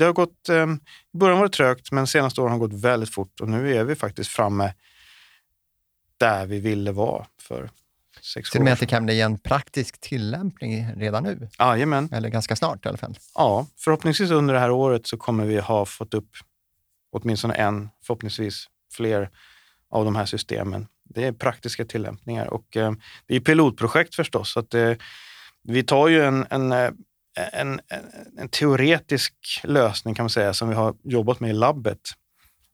det 0.00 0.06
har 0.06 0.12
gått, 0.12 0.48
eh, 0.48 0.66
I 1.14 1.18
början 1.18 1.38
var 1.38 1.46
det 1.46 1.52
trögt, 1.52 1.92
men 1.92 2.06
senaste 2.06 2.40
åren 2.40 2.52
har 2.52 2.58
gått 2.58 2.72
väldigt 2.72 3.14
fort 3.14 3.40
och 3.40 3.48
nu 3.48 3.76
är 3.76 3.84
vi 3.84 3.94
faktiskt 3.94 4.30
framme 4.30 4.74
där 6.16 6.46
vi 6.46 6.60
ville 6.60 6.92
vara 6.92 7.26
för 7.42 7.70
sex 8.22 8.50
Till 8.50 8.60
och 8.60 8.64
med 8.64 8.72
att 8.72 8.80
det 8.80 8.86
kan 8.86 9.04
bli 9.04 9.20
en 9.20 9.38
praktisk 9.38 10.00
tillämpning 10.00 10.92
redan 10.96 11.22
nu? 11.22 11.48
Jajamän. 11.58 12.08
Eller 12.12 12.28
ganska 12.28 12.56
snart 12.56 12.86
i 12.86 12.88
alla 12.88 12.98
fall? 12.98 13.18
Ja, 13.34 13.66
förhoppningsvis 13.78 14.30
under 14.30 14.54
det 14.54 14.60
här 14.60 14.70
året 14.70 15.06
så 15.06 15.16
kommer 15.16 15.44
vi 15.44 15.60
ha 15.60 15.86
fått 15.86 16.14
upp 16.14 16.30
åtminstone 17.12 17.54
en, 17.54 17.88
förhoppningsvis 18.02 18.66
fler 18.92 19.30
av 19.90 20.04
de 20.04 20.16
här 20.16 20.26
systemen. 20.26 20.86
Det 21.04 21.24
är 21.24 21.32
praktiska 21.32 21.84
tillämpningar 21.84 22.46
och 22.46 22.76
eh, 22.76 22.92
det 23.26 23.36
är 23.36 23.40
pilotprojekt 23.40 24.14
förstås. 24.14 24.52
Så 24.52 24.60
att, 24.60 24.74
eh, 24.74 24.92
vi 25.62 25.82
tar 25.82 26.08
ju 26.08 26.22
en, 26.22 26.46
en, 26.50 26.72
en, 27.36 27.80
en, 27.88 28.04
en, 28.38 28.48
teoretisk 28.48 29.34
lösning 29.64 30.14
kan 30.14 30.24
man 30.24 30.30
säga 30.30 30.54
som 30.54 30.68
vi 30.68 30.74
har 30.74 30.94
jobbat 31.02 31.40
med 31.40 31.50
i 31.50 31.52
labbet 31.52 32.00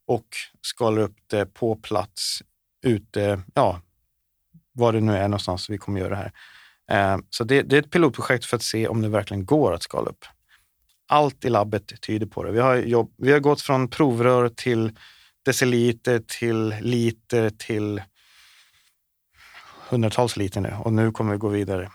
och 0.07 0.27
skalar 0.61 1.03
upp 1.03 1.17
det 1.27 1.47
på 1.47 1.77
plats 1.77 2.43
ute, 2.83 3.43
ja, 3.55 3.81
var 4.73 4.93
det 4.93 5.01
nu 5.01 5.17
är 5.17 5.29
någonstans 5.29 5.71
vi 5.71 5.79
kommer 5.79 6.01
göra 6.01 6.11
det 6.11 6.17
här. 6.17 6.33
Eh, 6.91 7.21
så 7.31 7.45
det, 7.45 7.63
det, 7.63 7.77
är 7.77 7.81
ett 7.81 7.91
pilotprojekt 7.91 8.45
för 8.45 8.57
att 8.57 8.63
se 8.63 8.89
om 8.89 9.03
det 9.03 9.09
verkligen 9.09 9.47
går 9.47 9.73
att 9.73 9.83
skala 9.83 10.11
upp. 10.11 10.25
Allt 11.09 11.45
i 11.45 11.49
labbet 11.51 12.01
tyder 12.01 12.27
på 12.27 12.43
det. 12.43 12.53
Vi 12.53 12.61
har, 12.61 12.77
jobb, 12.77 13.15
vi 13.17 13.33
har 13.33 13.41
gått 13.41 13.63
från 13.63 13.91
provrör 13.91 14.49
till 14.49 14.93
deciliter 15.45 16.23
till 16.27 16.75
liter 16.81 17.51
till 17.51 18.03
hundratals 19.89 20.37
liter 20.37 20.61
nu 20.61 20.75
och 20.85 20.93
nu 20.93 21.13
kommer 21.13 21.33
vi 21.33 21.39
gå 21.39 21.49
vidare 21.49 21.91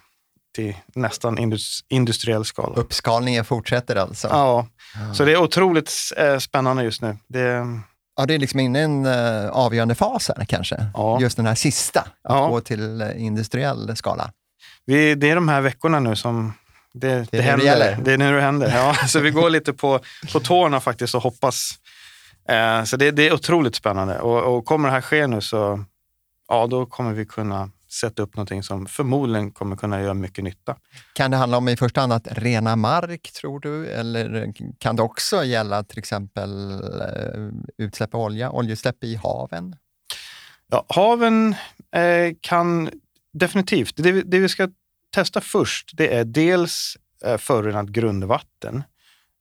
till 0.56 0.76
nästan 0.96 1.54
industriell 1.90 2.46
skala. 2.46 2.76
Uppskalningen 2.76 3.46
fortsätter 3.46 3.96
alltså? 3.96 4.28
Ja, 4.28 4.68
ja. 4.94 5.14
så 5.14 5.26
det 5.26 5.32
är 5.32 5.38
otroligt 5.38 5.92
eh, 6.18 6.38
spännande 6.38 6.84
just 6.84 7.02
nu. 7.02 7.18
Det, 7.28 7.66
Ja, 8.16 8.26
det 8.26 8.34
är 8.34 8.40
liksom 8.40 8.60
inne 8.60 8.80
i 8.80 8.84
en 8.84 9.06
uh, 9.06 9.50
avgörande 9.50 9.96
fas 9.96 10.32
här 10.38 10.46
kanske. 10.46 10.86
Ja. 10.94 11.22
Just 11.22 11.38
den 11.38 11.46
här 11.46 11.56
sista, 11.56 12.00
att 12.00 12.10
ja. 12.24 12.48
gå 12.48 12.62
till 12.62 13.02
uh, 13.02 13.26
industriell 13.26 13.96
skala. 13.98 14.32
Vi, 14.86 15.16
det 15.16 15.30
är 15.30 15.36
de 15.36 15.48
här 15.48 15.62
veckorna 15.62 16.00
nu 16.00 16.16
som 16.16 16.54
det, 16.94 17.16
det, 17.16 17.28
det 17.32 17.42
händer. 17.42 17.96
Det, 17.96 18.04
det 18.04 18.14
är 18.14 18.18
nu 18.18 18.36
det 18.36 18.42
händer. 18.42 18.72
Ja, 18.76 19.08
så 19.08 19.20
vi 19.20 19.32
går 19.32 19.50
lite 19.50 19.74
på, 19.74 20.00
på 20.34 20.40
tårna 20.40 20.80
faktiskt 20.80 21.16
och 21.16 21.24
hoppas. 21.24 21.72
Uh, 22.52 22.84
så 22.84 22.98
det, 22.98 23.12
det, 23.12 23.28
är 23.28 23.34
otroligt 23.34 23.76
spännande 23.76 24.20
och, 24.20 24.58
och 24.58 24.66
kommer 24.66 24.88
det 24.88 24.94
här 24.94 25.02
ske 25.02 25.28
nu 25.28 25.42
så 25.42 25.86
ja, 26.48 26.68
då 26.68 26.86
kommer 26.86 27.14
vi 27.14 27.26
kunna 27.26 27.70
sätta 27.94 28.24
upp 28.24 28.36
någonting 28.36 28.64
som 28.64 28.86
förmodligen 28.86 29.52
kommer 29.52 29.76
kunna 29.76 30.02
göra 30.02 30.14
mycket 30.14 30.44
nytta. 30.44 30.76
Kan 31.14 31.32
det 31.32 31.38
handla 31.38 31.58
om 31.58 31.68
i 31.68 31.78
första 31.78 32.02
hand 32.02 32.14
att 32.14 32.28
rena 32.32 32.76
mark, 32.76 33.32
tror 33.32 33.60
du? 33.60 33.88
Eller 33.88 34.54
kan 34.80 34.96
det 34.96 35.02
också 35.02 35.44
gälla 35.44 35.84
till 35.84 36.00
exempel 36.00 36.72
eh, 37.02 37.52
utsläpp 37.78 38.16
av 38.16 38.22
olja, 38.22 38.52
oljeutsläpp 38.52 39.04
i 39.04 39.16
haven? 39.16 39.76
Ja, 40.68 40.86
haven 40.90 41.56
eh, 41.96 42.34
kan 42.42 42.90
definitivt. 43.34 43.94
Det, 43.96 44.22
det, 44.22 44.40
vi 44.40 44.50
ska 44.50 44.70
testa 45.14 45.42
först, 45.42 45.92
det 45.94 46.16
är 46.16 46.26
dels 46.26 46.98
eh, 47.26 47.38
förorenat 47.38 47.88
grundvatten, 47.88 48.84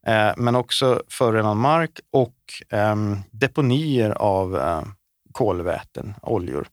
eh, 0.06 0.32
men 0.36 0.56
också 0.56 1.02
förorenad 1.08 1.56
mark 1.56 2.00
och 2.10 2.36
eh, 2.78 2.96
deponier 3.30 4.10
av 4.10 4.56
eh, 4.56 4.82
kolväten, 5.32 6.14
oljor. 6.22 6.68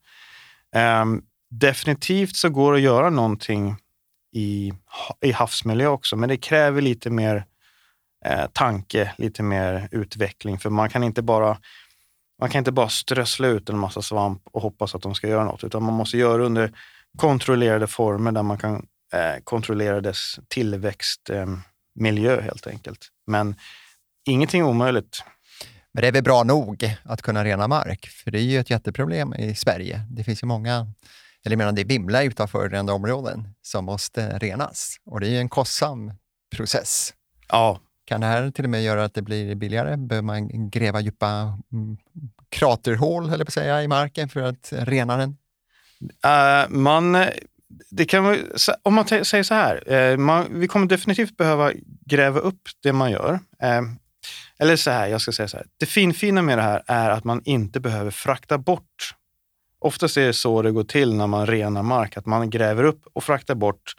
Definitivt 1.59 2.35
så 2.35 2.49
går 2.49 2.71
det 2.71 2.77
att 2.77 2.83
göra 2.83 3.09
någonting 3.09 3.75
i, 4.35 4.73
i 5.21 5.31
havsmiljö 5.31 5.87
också, 5.87 6.15
men 6.15 6.29
det 6.29 6.37
kräver 6.37 6.81
lite 6.81 7.09
mer 7.09 7.45
eh, 8.25 8.45
tanke, 8.53 9.13
lite 9.17 9.43
mer 9.43 9.87
utveckling. 9.91 10.59
För 10.59 10.69
man 10.69 10.89
kan 10.89 11.03
inte 11.03 11.21
bara 11.21 11.57
man 12.39 12.49
kan 12.49 12.59
inte 12.59 12.71
bara 12.71 12.89
strössla 12.89 13.47
ut 13.47 13.69
en 13.69 13.77
massa 13.77 14.01
svamp 14.01 14.41
och 14.51 14.61
hoppas 14.61 14.95
att 14.95 15.01
de 15.01 15.15
ska 15.15 15.27
göra 15.27 15.43
något, 15.43 15.63
utan 15.63 15.83
man 15.83 15.93
måste 15.93 16.17
göra 16.17 16.37
det 16.37 16.43
under 16.43 16.71
kontrollerade 17.17 17.87
former 17.87 18.31
där 18.31 18.43
man 18.43 18.57
kan 18.57 18.87
eh, 19.13 19.43
kontrollera 19.43 20.01
dess 20.01 20.39
tillväxtmiljö 20.47 22.37
eh, 22.37 22.43
helt 22.43 22.67
enkelt. 22.67 23.07
Men 23.27 23.55
ingenting 24.25 24.61
är 24.61 24.65
omöjligt. 24.65 25.23
Men 25.91 26.01
det 26.01 26.07
är 26.07 26.11
väl 26.11 26.23
bra 26.23 26.43
nog 26.43 26.97
att 27.03 27.21
kunna 27.21 27.43
rena 27.43 27.67
mark? 27.67 28.07
För 28.07 28.31
det 28.31 28.39
är 28.39 28.43
ju 28.43 28.59
ett 28.59 28.69
jätteproblem 28.69 29.33
i 29.33 29.55
Sverige. 29.55 30.01
Det 30.09 30.23
finns 30.23 30.43
ju 30.43 30.47
många 30.47 30.87
eller 31.47 31.57
menar 31.57 31.71
det 31.71 31.83
vimlar 31.83 32.23
utav 32.23 32.47
förorenade 32.47 32.91
områden 32.91 33.47
som 33.61 33.85
måste 33.85 34.39
renas 34.39 34.97
och 35.05 35.19
det 35.19 35.27
är 35.27 35.41
en 35.41 35.49
kostsam 35.49 36.11
process. 36.55 37.13
Ja. 37.49 37.79
Kan 38.05 38.21
det 38.21 38.27
här 38.27 38.51
till 38.51 38.63
och 38.63 38.69
med 38.69 38.83
göra 38.83 39.03
att 39.03 39.13
det 39.13 39.21
blir 39.21 39.55
billigare? 39.55 39.97
Behöver 39.97 40.25
man 40.25 40.69
gräva 40.69 40.99
djupa 40.99 41.59
mm, 41.73 41.97
kraterhål, 42.49 43.33
eller 43.33 43.45
på 43.45 43.51
säga, 43.51 43.83
i 43.83 43.87
marken 43.87 44.29
för 44.29 44.41
att 44.41 44.73
rena 44.73 45.17
den? 45.17 45.37
Uh, 46.25 46.69
man, 46.69 47.25
det 47.89 48.05
kan, 48.05 48.37
om 48.83 48.93
man 48.93 49.07
säger 49.07 49.43
så 49.43 49.53
här, 49.53 49.93
uh, 49.93 50.17
man, 50.17 50.47
vi 50.49 50.67
kommer 50.67 50.85
definitivt 50.85 51.37
behöva 51.37 51.71
gräva 52.05 52.39
upp 52.39 52.61
det 52.83 52.93
man 52.93 53.11
gör. 53.11 53.33
Uh, 53.33 53.81
eller 54.59 54.75
så 54.75 54.91
här, 54.91 55.07
jag 55.07 55.21
ska 55.21 55.31
säga 55.31 55.47
så 55.47 55.57
här. 55.57 55.65
Det 55.77 55.85
finfina 55.85 56.41
med 56.41 56.57
det 56.57 56.61
här 56.61 56.83
är 56.87 57.09
att 57.09 57.23
man 57.23 57.41
inte 57.45 57.79
behöver 57.79 58.11
frakta 58.11 58.57
bort 58.57 59.13
Oftast 59.79 60.17
är 60.17 60.25
det 60.25 60.33
så 60.33 60.61
det 60.61 60.71
går 60.71 60.83
till 60.83 61.13
när 61.13 61.27
man 61.27 61.47
renar 61.47 61.83
mark, 61.83 62.17
att 62.17 62.25
man 62.25 62.49
gräver 62.49 62.83
upp 62.83 63.01
och 63.13 63.23
fraktar 63.23 63.55
bort 63.55 63.95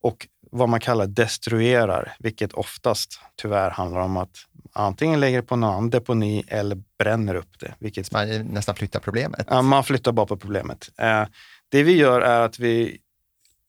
och 0.00 0.26
vad 0.50 0.68
man 0.68 0.80
kallar 0.80 1.06
destruerar, 1.06 2.16
vilket 2.18 2.52
oftast 2.52 3.20
tyvärr 3.36 3.70
handlar 3.70 4.00
om 4.00 4.16
att 4.16 4.36
antingen 4.72 5.20
lägger 5.20 5.42
på 5.42 5.56
någon 5.56 5.70
annan 5.70 5.90
deponi 5.90 6.44
eller 6.48 6.82
bränner 6.98 7.34
upp 7.34 7.58
det. 7.60 7.74
Vilket, 7.78 8.12
man 8.12 8.28
nästan 8.28 8.74
flyttar 8.74 9.00
problemet? 9.00 9.46
Ja, 9.50 9.62
man 9.62 9.84
flyttar 9.84 10.12
bara 10.12 10.26
på 10.26 10.36
problemet. 10.36 10.90
Eh, 10.98 11.24
det 11.68 11.82
vi 11.82 11.92
gör 11.92 12.20
är 12.20 12.40
att 12.40 12.58
vi, 12.58 12.98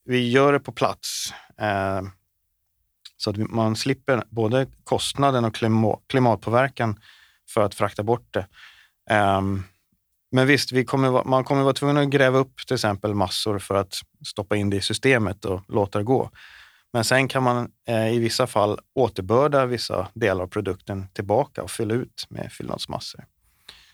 vi 0.06 0.30
gör 0.30 0.54
det 0.54 0.60
på 0.60 0.72
plats. 0.72 1.34
Eh, 1.58 2.02
så 3.18 3.30
att 3.30 3.38
man 3.38 3.76
slipper 3.76 4.24
både 4.30 4.68
kostnaden 4.84 5.46
och 5.46 5.58
klimatpåverkan 6.08 7.00
för 7.50 7.62
att 7.62 7.76
frakta 7.76 8.04
bort 8.04 8.34
det. 8.34 8.48
Men 10.32 10.48
visst, 10.48 10.72
vi 10.72 10.86
kommer, 10.86 11.24
man 11.24 11.44
kommer 11.44 11.64
vara 11.64 11.74
tvungen 11.74 11.98
att 11.98 12.10
gräva 12.10 12.38
upp 12.38 12.68
till 12.68 12.74
exempel 12.74 13.14
massor 13.14 13.60
för 13.60 13.76
att 13.76 13.94
stoppa 14.26 14.56
in 14.56 14.70
det 14.70 14.78
i 14.78 14.82
systemet 14.82 15.46
och 15.46 15.62
låta 15.68 15.98
det 15.98 16.04
gå. 16.04 16.32
Men 16.94 17.04
sen 17.04 17.28
kan 17.28 17.44
man 17.44 17.72
eh, 17.88 18.14
i 18.14 18.20
vissa 18.20 18.48
fall 18.48 18.80
återbörda 18.96 19.66
vissa 19.66 20.08
delar 20.14 20.44
av 20.44 20.48
produkten 20.48 21.08
tillbaka 21.14 21.64
och 21.64 21.72
fylla 21.72 21.94
ut 21.94 22.26
med 22.30 22.52
fyllnadsmassor. 22.52 23.26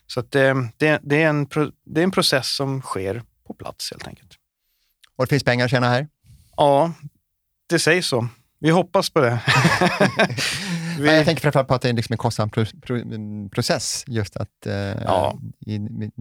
Så 0.07 0.19
att, 0.19 0.35
eh, 0.35 0.55
det, 0.77 0.99
det, 1.03 1.23
är 1.23 1.29
en, 1.29 1.47
det 1.85 1.99
är 1.99 2.03
en 2.03 2.11
process 2.11 2.55
som 2.55 2.81
sker 2.81 3.23
på 3.47 3.53
plats 3.53 3.91
helt 3.91 4.07
enkelt. 4.07 4.31
Och 5.15 5.25
det 5.25 5.29
finns 5.29 5.43
pengar 5.43 5.65
att 5.65 5.71
tjäna 5.71 5.89
här? 5.89 6.07
Ja, 6.57 6.93
det 7.69 7.79
sägs 7.79 8.07
så. 8.07 8.27
Vi 8.59 8.69
hoppas 8.69 9.09
på 9.09 9.19
det. 9.19 9.39
Vi... 11.00 11.15
Jag 11.15 11.25
tänker 11.25 11.41
framförallt 11.41 11.67
på 11.67 11.73
att 11.73 11.81
det 11.81 11.89
är 11.89 11.93
liksom 11.93 12.13
en 12.13 12.17
kostsam 12.17 12.50
pro 12.50 12.65
pro 12.81 13.00
process, 13.50 14.03
just 14.07 14.38
att 14.38 14.65
eh, 14.65 14.73
ja. 14.73 15.39
i, 15.65 15.75
i, 15.75 16.12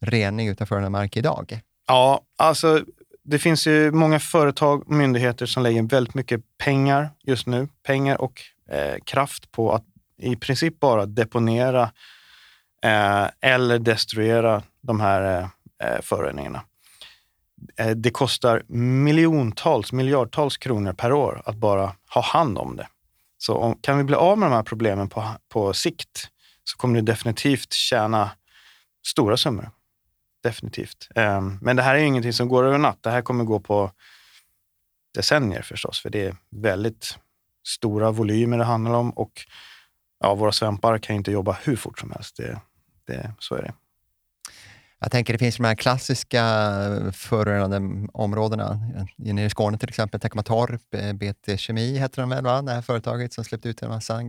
rening 0.00 0.48
utanför 0.48 0.80
den 0.80 0.92
mark 0.92 1.16
idag. 1.16 1.60
Ja, 1.88 2.20
alltså 2.38 2.84
det 3.24 3.38
finns 3.38 3.66
ju 3.66 3.90
många 3.90 4.20
företag 4.20 4.80
och 4.86 4.92
myndigheter 4.92 5.46
som 5.46 5.62
lägger 5.62 5.82
väldigt 5.82 6.14
mycket 6.14 6.40
pengar 6.58 7.10
just 7.22 7.46
nu, 7.46 7.68
pengar 7.86 8.20
och 8.20 8.42
eh, 8.70 8.94
kraft 9.04 9.52
på 9.52 9.72
att 9.72 9.84
i 10.18 10.36
princip 10.36 10.80
bara 10.80 11.06
deponera 11.06 11.82
eh, 12.84 13.26
eller 13.40 13.78
destruera 13.78 14.62
de 14.80 15.00
här 15.00 15.40
eh 15.42 15.48
föroreningarna. 16.02 16.62
Eh, 17.76 17.90
det 17.90 18.10
kostar 18.10 18.62
miljontals, 18.68 19.92
miljardtals 19.92 20.56
kronor 20.56 20.92
per 20.92 21.12
år 21.12 21.42
att 21.44 21.56
bara 21.56 21.92
ha 22.08 22.22
hand 22.22 22.58
om 22.58 22.76
det. 22.76 22.86
Så 23.42 23.56
om, 23.56 23.78
kan 23.80 23.98
vi 23.98 24.04
bli 24.04 24.14
av 24.16 24.38
med 24.38 24.50
de 24.50 24.54
här 24.54 24.62
problemen 24.62 25.08
på, 25.08 25.24
på 25.48 25.74
sikt 25.74 26.28
så 26.64 26.76
kommer 26.76 26.94
du 26.94 27.02
definitivt 27.02 27.72
tjäna 27.72 28.30
stora 29.06 29.36
summor. 29.36 29.70
Definitivt. 30.42 31.08
Um, 31.14 31.58
men 31.62 31.76
det 31.76 31.82
här 31.82 31.94
är 31.94 31.98
ingenting 31.98 32.32
som 32.32 32.48
går 32.48 32.64
över 32.64 32.78
natt. 32.78 33.02
Det 33.02 33.10
här 33.10 33.22
kommer 33.22 33.44
gå 33.44 33.60
på 33.60 33.92
decennier 35.14 35.62
förstås, 35.62 36.00
för 36.00 36.10
det 36.10 36.26
är 36.26 36.36
väldigt 36.50 37.18
stora 37.66 38.10
volymer 38.10 38.58
det 38.58 38.64
handlar 38.64 38.94
om 38.94 39.10
och 39.10 39.32
ja, 40.20 40.34
våra 40.34 40.52
svampar 40.52 40.98
kan 40.98 41.16
inte 41.16 41.32
jobba 41.32 41.58
hur 41.62 41.76
fort 41.76 41.98
som 41.98 42.10
helst. 42.10 42.36
Det, 42.36 42.60
det, 43.06 43.34
så 43.38 43.54
är 43.54 43.62
det. 43.62 43.72
Jag 45.02 45.10
tänker 45.10 45.32
det 45.32 45.38
finns 45.38 45.56
de 45.56 45.64
här 45.64 45.74
klassiska 45.74 46.42
förorenade 47.12 48.08
områdena. 48.12 48.80
Nere 49.16 49.46
i 49.46 49.50
Skåne 49.50 49.78
till 49.78 49.88
exempel, 49.88 50.20
Teckomatorp, 50.20 50.94
eh, 50.94 51.12
BT 51.12 51.58
Kemi 51.58 51.98
heter 51.98 52.22
de 52.22 52.30
väl, 52.30 52.44
va? 52.44 52.62
det 52.62 52.72
här 52.72 52.82
företaget 52.82 53.32
som 53.32 53.44
släppte 53.44 53.68
ut 53.68 53.82
en 53.82 53.88
massa 53.88 54.20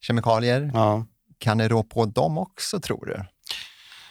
kemikalier. 0.00 0.70
Ja. 0.74 1.06
Kan 1.38 1.58
det 1.58 1.68
rå 1.68 1.82
på 1.82 2.04
dem 2.04 2.38
också, 2.38 2.80
tror 2.80 3.06
du? 3.06 3.24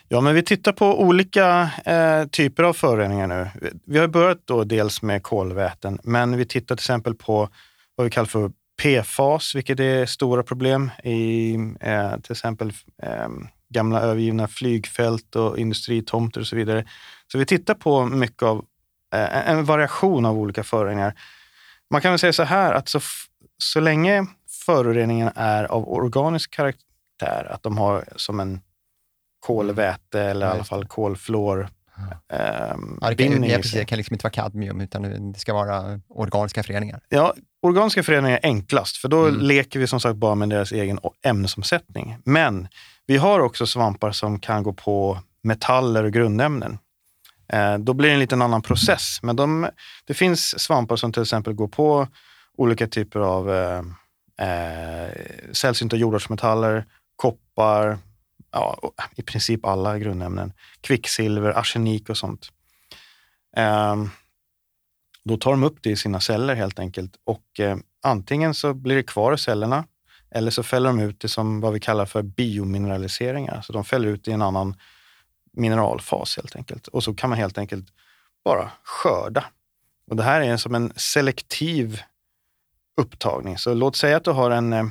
Ja, 0.07 0.21
men 0.21 0.35
vi 0.35 0.43
tittar 0.43 0.71
på 0.71 1.01
olika 1.01 1.71
eh, 1.85 2.27
typer 2.27 2.63
av 2.63 2.73
föroreningar 2.73 3.27
nu. 3.27 3.49
Vi 3.85 3.99
har 3.99 4.07
börjat 4.07 4.41
då 4.45 4.63
dels 4.63 5.01
med 5.01 5.23
kolväten, 5.23 5.99
men 6.03 6.37
vi 6.37 6.45
tittar 6.45 6.75
till 6.75 6.83
exempel 6.83 7.15
på 7.15 7.49
vad 7.95 8.05
vi 8.05 8.11
kallar 8.11 8.27
för 8.27 8.51
PFAS, 8.81 9.55
vilket 9.55 9.79
är 9.79 10.05
stora 10.05 10.43
problem 10.43 10.91
i 11.03 11.53
eh, 11.79 12.17
till 12.19 12.31
exempel 12.31 12.73
eh, 13.03 13.29
gamla 13.73 14.01
övergivna 14.01 14.47
flygfält 14.47 15.35
och 15.35 15.57
industritomter 15.57 16.41
och 16.41 16.47
så 16.47 16.55
vidare. 16.55 16.85
Så 17.31 17.37
vi 17.37 17.45
tittar 17.45 17.73
på 17.73 18.05
mycket 18.05 18.43
av 18.43 18.65
eh, 19.15 19.49
en 19.49 19.65
variation 19.65 20.25
av 20.25 20.37
olika 20.37 20.63
föroreningar. 20.63 21.13
Man 21.89 22.01
kan 22.01 22.11
väl 22.11 22.19
säga 22.19 22.33
så 22.33 22.43
här 22.43 22.73
att 22.73 22.89
så, 22.89 22.99
så 23.57 23.79
länge 23.79 24.25
föroreningen 24.65 25.29
är 25.35 25.63
av 25.63 25.89
organisk 25.89 26.51
karaktär, 26.51 27.47
att 27.51 27.63
de 27.63 27.77
har 27.77 28.05
som 28.15 28.39
en 28.39 28.61
kolväte 29.39 30.21
eller 30.21 30.47
i 30.47 30.49
alla 30.49 30.63
fall 30.63 30.85
kolfluor 30.85 31.69
Eh, 32.33 32.75
ja, 33.01 33.09
det, 33.09 33.15
kan, 33.15 33.43
ja, 33.43 33.59
det 33.73 33.85
kan 33.85 33.97
liksom 33.97 34.13
inte 34.13 34.23
vara 34.23 34.33
kadmium, 34.33 34.81
utan 34.81 35.31
det 35.31 35.39
ska 35.39 35.53
vara 35.53 35.99
organiska 36.07 36.63
föreningar. 36.63 37.01
Ja, 37.09 37.33
organiska 37.61 38.03
föreningar 38.03 38.37
är 38.37 38.45
enklast, 38.47 38.97
för 38.97 39.09
då 39.09 39.25
mm. 39.25 39.41
leker 39.41 39.79
vi 39.79 39.87
som 39.87 39.99
sagt 39.99 40.15
bara 40.15 40.35
med 40.35 40.49
deras 40.49 40.71
egen 40.71 40.99
ämnesomsättning. 41.25 42.17
Men 42.25 42.67
vi 43.05 43.17
har 43.17 43.39
också 43.39 43.67
svampar 43.67 44.11
som 44.11 44.39
kan 44.39 44.63
gå 44.63 44.73
på 44.73 45.19
metaller 45.41 46.03
och 46.03 46.13
grundämnen. 46.13 46.77
Eh, 47.53 47.77
då 47.77 47.93
blir 47.93 48.09
det 48.09 48.13
en 48.13 48.19
liten 48.19 48.41
annan 48.41 48.61
process. 48.61 49.19
Men 49.21 49.35
de, 49.35 49.69
det 50.05 50.13
finns 50.13 50.59
svampar 50.59 50.95
som 50.95 51.13
till 51.13 51.21
exempel 51.21 51.53
går 51.53 51.67
på 51.67 52.07
olika 52.57 52.87
typer 52.87 53.19
av 53.19 53.51
eh, 53.51 53.81
eh 54.47 55.11
sällsynta 55.51 55.95
jordartsmetaller, 55.95 56.85
koppar, 57.15 57.97
ja, 58.51 58.79
i 59.15 59.21
princip 59.21 59.65
alla 59.65 59.99
grundämnen. 59.99 60.53
Kvicksilver, 60.81 61.49
arsenik 61.49 62.09
och 62.09 62.17
sånt. 62.17 62.49
Eh, 63.57 63.95
då 65.25 65.37
tar 65.37 65.51
de 65.51 65.63
upp 65.63 65.77
det 65.81 65.89
i 65.89 65.95
sina 65.95 66.19
celler 66.19 66.55
helt 66.55 66.79
enkelt 66.79 67.15
och 67.23 67.59
eh, 67.59 67.77
antingen 68.03 68.53
så 68.53 68.73
blir 68.73 68.95
det 68.95 69.03
kvar 69.03 69.33
i 69.33 69.37
cellerna 69.37 69.85
eller 70.33 70.51
så 70.51 70.63
fäller 70.63 70.89
de 70.89 70.99
ut 70.99 71.19
det 71.19 71.27
som 71.27 71.61
vad 71.61 71.73
vi 71.73 71.79
kallar 71.79 72.05
för 72.05 72.21
biomineraliseringar. 72.21 73.61
Så 73.61 73.73
de 73.73 73.85
fäller 73.85 74.07
ut 74.07 74.25
det 74.25 74.31
i 74.31 74.33
en 74.33 74.41
annan 74.41 74.75
mineralfas 75.53 76.37
helt 76.37 76.55
enkelt. 76.55 76.87
Och 76.87 77.03
så 77.03 77.13
kan 77.13 77.29
man 77.29 77.39
helt 77.39 77.57
enkelt 77.57 77.85
bara 78.45 78.71
skörda. 78.83 79.45
Och 80.09 80.15
det 80.15 80.23
här 80.23 80.41
är 80.41 80.57
som 80.57 80.75
en 80.75 80.93
selektiv 80.95 82.01
upptagning. 83.01 83.57
Så 83.57 83.73
låt 83.73 83.95
säga 83.95 84.17
att 84.17 84.23
du 84.23 84.31
har 84.31 84.51
en 84.51 84.73
eh, 84.73 84.85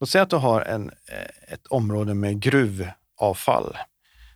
Låt 0.00 0.10
säga 0.10 0.22
att 0.22 0.30
du 0.30 0.36
har 0.36 0.60
en, 0.60 0.90
eh, 0.90 1.54
ett 1.54 1.66
område 1.66 2.14
med 2.14 2.40
gruvavfall. 2.40 3.76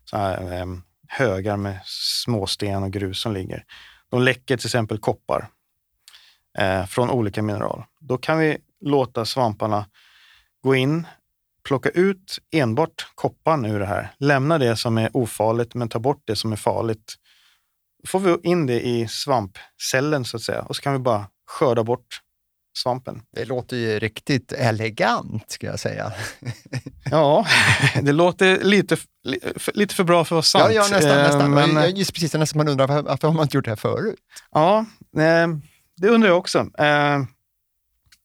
Så 0.04 0.16
här, 0.16 0.52
eh, 0.52 0.66
högar 1.08 1.56
med 1.56 1.80
småsten 1.84 2.82
och 2.82 2.92
grus 2.92 3.20
som 3.20 3.32
ligger. 3.32 3.64
De 4.10 4.22
läcker 4.22 4.56
till 4.56 4.66
exempel 4.66 4.98
koppar 4.98 5.48
eh, 6.58 6.86
från 6.86 7.10
olika 7.10 7.42
mineral. 7.42 7.84
Då 8.00 8.18
kan 8.18 8.38
vi 8.38 8.58
låta 8.80 9.24
svamparna 9.24 9.86
gå 10.64 10.74
in, 10.74 11.06
plocka 11.68 11.88
ut 11.88 12.38
enbart 12.50 13.06
kopparn 13.14 13.64
ur 13.64 13.80
det 13.80 13.86
här, 13.86 14.14
lämna 14.18 14.58
det 14.58 14.76
som 14.76 14.98
är 14.98 15.16
ofarligt 15.16 15.74
men 15.74 15.88
ta 15.88 15.98
bort 15.98 16.22
det 16.24 16.36
som 16.36 16.52
är 16.52 16.56
farligt. 16.56 17.14
Då 18.02 18.08
får 18.08 18.20
vi 18.20 18.36
in 18.42 18.66
det 18.66 18.80
i 18.80 19.08
svampcellen 19.08 20.24
så 20.24 20.36
att 20.36 20.42
säga 20.42 20.62
och 20.62 20.76
så 20.76 20.82
kan 20.82 20.92
vi 20.92 20.98
bara 20.98 21.26
skörda 21.46 21.84
bort 21.84 22.20
svampen. 22.78 23.22
Det 23.32 23.44
låter 23.44 23.76
ju 23.76 23.98
riktigt 23.98 24.52
elegant, 24.52 25.50
ska 25.50 25.66
jag 25.66 25.80
säga. 25.80 26.12
ja, 27.10 27.46
det 28.02 28.12
låter 28.12 28.64
lite, 28.64 28.96
lite 29.74 29.94
för 29.94 30.04
bra 30.04 30.24
för 30.24 30.26
att 30.26 30.30
vara 30.30 30.42
sant. 30.42 30.74
Ja, 30.74 30.88
ja 30.90 30.96
nästan. 30.96 31.18
nästan. 31.18 31.58
Eh, 31.58 31.74
men, 31.74 31.96
just 31.96 32.14
precis, 32.14 32.34
nästan 32.34 32.58
man 32.58 32.68
undrar 32.68 33.02
varför 33.02 33.28
har 33.28 33.34
man 33.34 33.42
inte 33.42 33.56
gjort 33.56 33.64
det 33.64 33.70
här 33.70 33.76
förut? 33.76 34.18
Ja, 34.50 34.86
eh, 35.16 35.48
det 35.96 36.08
undrar 36.08 36.28
jag 36.28 36.38
också. 36.38 36.66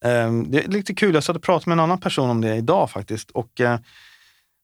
Ehm, 0.06 0.52
det 0.52 0.64
är 0.64 0.68
lite 0.68 0.94
kul, 0.94 1.14
jag 1.14 1.24
satt 1.24 1.36
och 1.36 1.44
pratade 1.44 1.70
med 1.70 1.74
en 1.74 1.84
annan 1.84 2.00
person 2.00 2.30
om 2.30 2.42
det 2.42 2.56
idag 2.56 2.90
faktiskt. 2.90 3.32
Och 3.32 3.62
eh, 3.62 3.80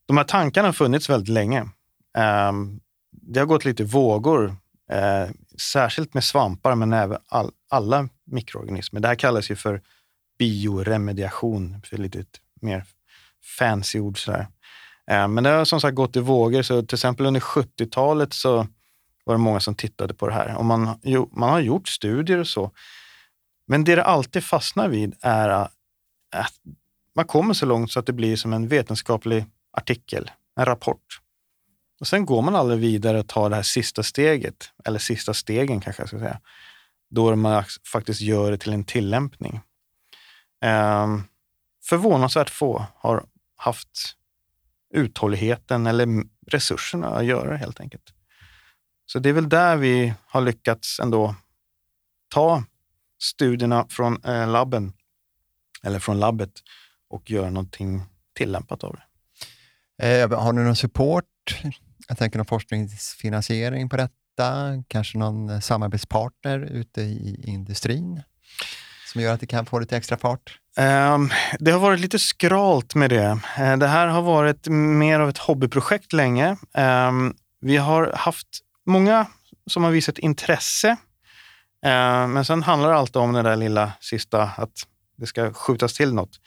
de 0.06 0.18
här 0.18 0.24
tankarna 0.24 0.68
har 0.68 0.74
funnits 0.74 1.10
väldigt 1.10 1.30
länge. 1.30 1.70
Ehm, 2.18 2.80
det 3.12 3.39
har 3.39 3.48
gått 3.48 3.65
lite 3.65 3.84
vågor, 3.84 4.56
eh, 4.92 5.30
särskilt 5.62 6.13
med 6.13 6.24
svampar, 6.24 6.75
men 6.75 6.94
även 6.94 7.18
all, 7.27 7.51
alla 7.70 8.10
mikroorganismer. 8.25 9.00
Det 9.00 9.08
här 9.08 9.15
kallas 9.15 9.51
ju 9.51 9.56
för 9.56 9.82
bioremediation, 10.39 11.82
för 11.84 11.98
lite 11.98 12.25
mer 12.62 12.84
fancy 13.60 14.00
ord. 14.00 14.20
Sådär. 14.20 14.48
Ehm, 15.12 15.34
men 15.34 15.44
det 15.44 15.50
har 15.50 15.65
som 15.65 15.82
sagt 15.82 15.96
gått 15.96 16.15
i 16.15 16.20
vågor. 16.20 16.62
Så 16.62 16.82
till 16.82 16.96
exempel 16.96 17.25
under 17.25 17.39
70-talet 17.39 18.34
så 18.34 18.68
var 19.24 19.34
det 19.34 19.38
många 19.38 19.60
som 19.60 19.75
tittade 19.75 20.13
på 20.13 20.27
det 20.27 20.34
här. 20.34 20.56
Och 20.56 20.65
man, 20.65 21.00
jo, 21.04 21.30
man 21.34 21.50
har 21.50 21.60
gjort 21.60 21.88
studier 21.88 22.38
och 22.38 22.48
så. 22.48 22.72
Men 23.67 23.84
det 23.84 23.95
det 23.95 24.03
alltid 24.03 24.43
fastnar 24.43 24.89
vid 24.89 25.15
är 25.22 25.50
äh, 25.50 25.67
att 26.31 26.53
man 27.15 27.25
kommer 27.25 27.53
så 27.53 27.65
långt 27.65 27.91
så 27.91 28.00
att 28.00 28.05
det 28.05 28.13
blir 28.13 28.36
som 28.36 28.53
en 28.53 28.67
vetenskaplig 28.67 29.46
artikel, 29.72 30.31
en 30.55 30.66
rapport. 30.66 31.22
Och 32.00 32.07
sen 32.07 32.25
går 32.25 32.42
man 32.42 32.55
aldrig 32.55 32.79
vidare 32.79 33.20
och 33.20 33.27
tar 33.27 33.50
det 33.50 33.55
här 33.55 33.63
sista 33.63 34.03
steget, 34.03 34.72
eller 34.85 35.00
sista 35.00 35.33
stegen 35.33 35.79
kanske 35.81 36.01
jag 36.01 36.09
ska 36.09 36.20
säga 36.20 36.40
då 37.09 37.35
man 37.35 37.63
faktiskt 37.92 38.22
gör 38.22 38.51
det 38.51 38.57
till 38.57 38.74
en 38.74 38.83
tillämpning. 38.83 39.59
Eh, 40.63 41.07
förvånansvärt 41.83 42.50
få 42.50 42.85
har 42.96 43.25
haft 43.55 44.16
uthålligheten 44.94 45.87
eller 45.87 46.07
resurserna 46.48 47.07
att 47.07 47.25
göra 47.25 47.51
det 47.51 47.57
helt 47.57 47.79
enkelt. 47.79 48.13
Så 49.05 49.20
det 49.20 49.29
är 49.29 49.33
väl 49.33 49.50
där 49.50 49.77
vi 49.77 50.13
har 50.27 50.42
lyckats 50.42 51.00
ändå 51.00 51.35
ta 52.27 52.63
studierna 53.25 53.85
från 53.90 54.24
eh, 54.24 54.48
labben, 54.48 54.94
eller 55.83 56.00
från 56.00 56.20
labbet 56.20 56.51
och 57.09 57.31
göra 57.31 57.50
någonting 57.50 58.03
tillämpat 58.33 58.83
av 58.83 58.96
det. 58.96 60.22
Eh, 60.22 60.40
har 60.40 60.53
ni 60.53 60.64
någon 60.64 60.75
support? 60.75 61.25
Jag 62.07 62.18
tänker 62.18 62.38
någon 62.38 62.46
forskningsfinansiering 62.46 63.90
på 63.90 63.98
detta? 63.98 64.16
kanske 64.88 65.18
någon 65.18 65.50
eh, 65.50 65.59
samarbetspartner 65.59 66.59
ute 66.59 67.01
i 67.01 67.44
industrin 67.44 68.22
som 69.11 69.22
gör 69.22 69.33
att 69.33 69.40
det 69.40 69.48
kan 69.48 69.66
få 69.66 69.79
lite 69.79 69.98
extra 69.98 70.18
fart? 70.18 70.59
Um, 70.77 71.31
det 71.59 71.72
har 71.72 71.79
varit 71.79 72.00
lite 72.00 72.20
skralt 72.20 72.96
med 72.96 73.09
det. 73.09 73.31
Uh, 73.59 73.77
det 73.77 73.88
här 73.88 74.07
har 74.07 74.22
varit 74.22 74.68
mer 74.68 75.20
av 75.20 75.29
ett 75.29 75.38
hobbyprojekt 75.38 76.14
länge. 76.14 76.57
Um, 76.74 77.35
vi 77.61 77.77
har 77.77 78.11
haft 78.16 78.48
många 78.85 79.25
som 79.68 79.83
har 79.83 79.92
visat 79.92 80.18
intresse, 80.18 80.98
Eh, 81.85 82.27
men 82.27 82.45
sen 82.45 82.63
handlar 82.63 82.89
det 82.89 82.95
alltid 82.95 83.21
om 83.21 83.33
det 83.33 83.41
där 83.41 83.55
lilla 83.55 83.91
sista, 84.00 84.43
att 84.43 84.87
det 85.17 85.25
ska 85.25 85.53
skjutas 85.53 85.93
till 85.93 86.13
något. 86.13 86.39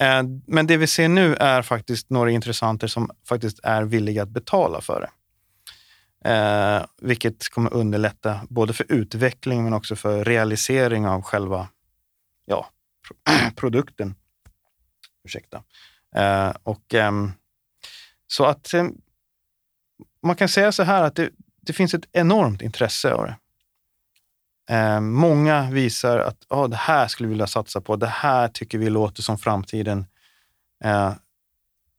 Eh, 0.00 0.22
men 0.46 0.66
det 0.66 0.76
vi 0.76 0.86
ser 0.86 1.08
nu 1.08 1.34
är 1.34 1.62
faktiskt 1.62 2.10
några 2.10 2.30
intressenter 2.30 2.86
som 2.86 3.10
faktiskt 3.28 3.60
är 3.62 3.82
villiga 3.82 4.22
att 4.22 4.28
betala 4.28 4.80
för 4.80 5.00
det. 5.00 5.10
Eh, 6.24 6.86
vilket 7.02 7.48
kommer 7.48 7.74
underlätta 7.74 8.40
både 8.48 8.72
för 8.72 8.86
utveckling 8.88 9.64
men 9.64 9.72
också 9.72 9.96
för 9.96 10.24
realisering 10.24 11.06
av 11.06 11.22
själva 11.22 11.68
ja, 12.44 12.70
produkten. 13.56 14.14
Ursäkta. 15.24 15.62
Eh, 16.16 16.52
och, 16.62 16.94
eh, 16.94 17.12
så 18.26 18.44
att 18.44 18.74
ehm, 18.74 18.94
man 20.22 20.36
kan 20.36 20.48
säga 20.48 20.72
så 20.72 20.82
här 20.82 21.02
att 21.02 21.16
det, 21.16 21.30
det 21.60 21.72
finns 21.72 21.94
ett 21.94 22.08
enormt 22.12 22.62
intresse 22.62 23.12
av 23.12 23.26
det. 23.26 23.36
Eh, 24.70 25.00
många 25.00 25.70
visar 25.70 26.18
att 26.18 26.46
oh, 26.48 26.68
det 26.68 26.76
här 26.76 27.08
skulle 27.08 27.26
vi 27.26 27.32
vilja 27.32 27.46
satsa 27.46 27.80
på. 27.80 27.96
Det 27.96 28.06
här 28.06 28.48
tycker 28.48 28.78
vi 28.78 28.90
låter 28.90 29.22
som 29.22 29.38
framtiden. 29.38 30.06
Eh, 30.84 31.12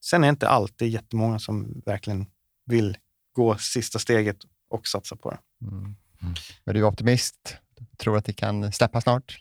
sen 0.03 0.23
är 0.23 0.27
det 0.27 0.29
inte 0.29 0.49
alltid 0.49 0.89
jättemånga 0.89 1.39
som 1.39 1.81
verkligen 1.85 2.25
vill 2.65 2.97
gå 3.35 3.57
sista 3.57 3.99
steget 3.99 4.37
och 4.69 4.87
satsa 4.87 5.15
på 5.15 5.29
det. 5.29 5.37
Mm. 5.61 5.95
Mm. 6.21 6.33
Men 6.63 6.75
du 6.75 6.79
är 6.81 6.83
optimist? 6.83 7.55
Tror 7.97 8.17
att 8.17 8.25
det 8.25 8.33
kan 8.33 8.71
släppa 8.71 9.01
snart? 9.01 9.37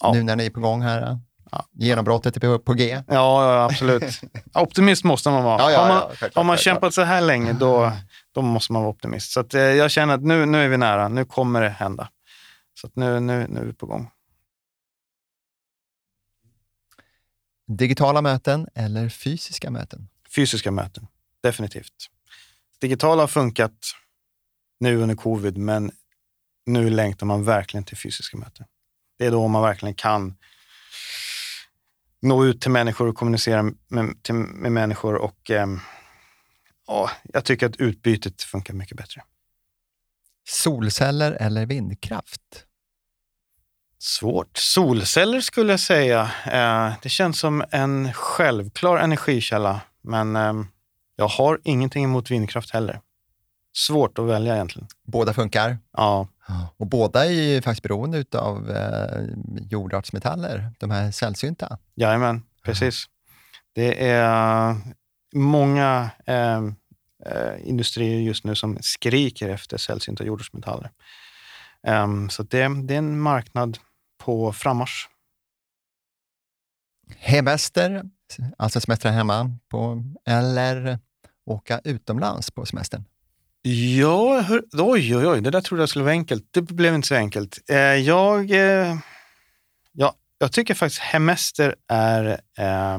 Ja. 0.00 0.12
Nu 0.12 0.22
när 0.22 0.36
ni 0.36 0.46
är 0.46 0.50
på 0.50 0.60
gång 0.60 0.82
här? 0.82 1.18
Ja. 1.50 1.64
Genombrottet 1.72 2.36
är 2.36 2.58
på 2.58 2.72
G? 2.72 3.02
Ja, 3.06 3.14
ja 3.14 3.64
absolut. 3.64 4.20
Optimist 4.54 5.04
måste 5.04 5.30
man 5.30 5.44
vara. 5.44 5.72
Ja, 5.72 5.80
har 5.80 5.88
man, 5.88 6.02
ja, 6.20 6.28
har 6.34 6.44
man 6.44 6.56
kämpat 6.56 6.94
så 6.94 7.02
här 7.02 7.20
länge, 7.20 7.52
då, 7.52 7.92
då 8.34 8.42
måste 8.42 8.72
man 8.72 8.82
vara 8.82 8.90
optimist. 8.90 9.32
Så 9.32 9.40
att, 9.40 9.54
eh, 9.54 9.62
jag 9.62 9.90
känner 9.90 10.14
att 10.14 10.22
nu, 10.22 10.46
nu 10.46 10.64
är 10.64 10.68
vi 10.68 10.76
nära. 10.76 11.08
Nu 11.08 11.24
kommer 11.24 11.62
det 11.62 11.68
hända. 11.68 12.08
Så 12.74 12.90
nu, 12.94 13.20
nu, 13.20 13.46
nu 13.48 13.60
är 13.60 13.64
vi 13.64 13.72
på 13.72 13.86
gång. 13.86 14.10
Digitala 17.66 18.22
möten 18.22 18.68
eller 18.74 19.08
fysiska 19.08 19.70
möten? 19.70 20.08
Fysiska 20.28 20.70
möten, 20.70 21.06
definitivt 21.40 22.10
digitala 22.84 23.22
har 23.22 23.26
funkat 23.26 23.72
nu 24.80 24.96
under 24.96 25.14
covid, 25.14 25.56
men 25.56 25.90
nu 26.66 26.90
längtar 26.90 27.26
man 27.26 27.44
verkligen 27.44 27.84
till 27.84 27.96
fysiska 27.96 28.36
möten. 28.36 28.66
Det 29.18 29.26
är 29.26 29.30
då 29.30 29.48
man 29.48 29.62
verkligen 29.62 29.94
kan 29.94 30.36
nå 32.22 32.44
ut 32.44 32.60
till 32.60 32.70
människor 32.70 33.08
och 33.08 33.14
kommunicera 33.14 33.62
med, 33.88 34.22
till, 34.22 34.34
med 34.34 34.72
människor 34.72 35.14
och 35.14 35.50
eh, 35.50 35.66
ja, 36.86 37.10
jag 37.22 37.44
tycker 37.44 37.66
att 37.66 37.76
utbytet 37.76 38.42
funkar 38.42 38.74
mycket 38.74 38.96
bättre. 38.96 39.22
Solceller 40.46 41.32
eller 41.32 41.66
vindkraft? 41.66 42.64
Svårt. 43.98 44.58
Solceller 44.58 45.40
skulle 45.40 45.72
jag 45.72 45.80
säga. 45.80 46.30
Eh, 46.46 46.92
det 47.02 47.08
känns 47.08 47.38
som 47.38 47.64
en 47.70 48.12
självklar 48.12 48.96
energikälla, 48.98 49.80
men 50.02 50.36
eh, 50.36 50.52
jag 51.16 51.28
har 51.28 51.60
ingenting 51.64 52.04
emot 52.04 52.30
vindkraft 52.30 52.70
heller. 52.70 53.00
Svårt 53.76 54.18
att 54.18 54.24
välja 54.24 54.54
egentligen. 54.54 54.88
Båda 55.02 55.32
funkar? 55.32 55.78
Ja. 55.96 56.28
Och 56.76 56.86
båda 56.86 57.26
är 57.26 57.30
ju 57.30 57.62
faktiskt 57.62 57.82
beroende 57.82 58.24
av 58.32 58.70
eh, 58.70 59.24
jordartsmetaller, 59.70 60.70
de 60.78 60.90
här 60.90 61.10
sällsynta. 61.10 61.78
Jajamän, 61.94 62.42
precis. 62.62 63.04
Det 63.74 64.08
är 64.08 64.76
många 65.34 66.10
eh, 67.26 67.68
industrier 67.68 68.20
just 68.20 68.44
nu 68.44 68.54
som 68.54 68.78
skriker 68.80 69.48
efter 69.48 69.76
sällsynta 69.76 70.24
jordartsmetaller. 70.24 70.90
Um, 71.86 72.30
så 72.30 72.42
det, 72.42 72.68
det 72.82 72.94
är 72.94 72.98
en 72.98 73.20
marknad 73.20 73.78
på 74.18 74.52
frammarsch. 74.52 75.08
Hemester, 77.18 78.02
alltså 78.58 78.80
semester 78.80 79.10
hemma, 79.10 79.58
på, 79.68 80.02
eller 80.26 80.98
åka 81.46 81.80
utomlands 81.84 82.50
på 82.50 82.66
semestern? 82.66 83.04
Ja, 83.66 84.40
hur, 84.40 84.64
oj, 84.72 85.16
oj, 85.16 85.26
oj, 85.26 85.40
det 85.40 85.50
där 85.50 85.60
trodde 85.60 85.82
jag 85.82 85.88
skulle 85.88 86.04
vara 86.04 86.12
enkelt. 86.12 86.48
Det 86.50 86.62
blev 86.62 86.94
inte 86.94 87.08
så 87.08 87.14
enkelt. 87.14 87.58
Eh, 87.68 87.76
jag, 87.78 88.50
eh, 88.50 88.96
ja, 89.92 90.14
jag 90.38 90.52
tycker 90.52 90.74
faktiskt 90.74 91.00
hemester 91.00 91.74
är 91.88 92.40
eh, 92.58 92.98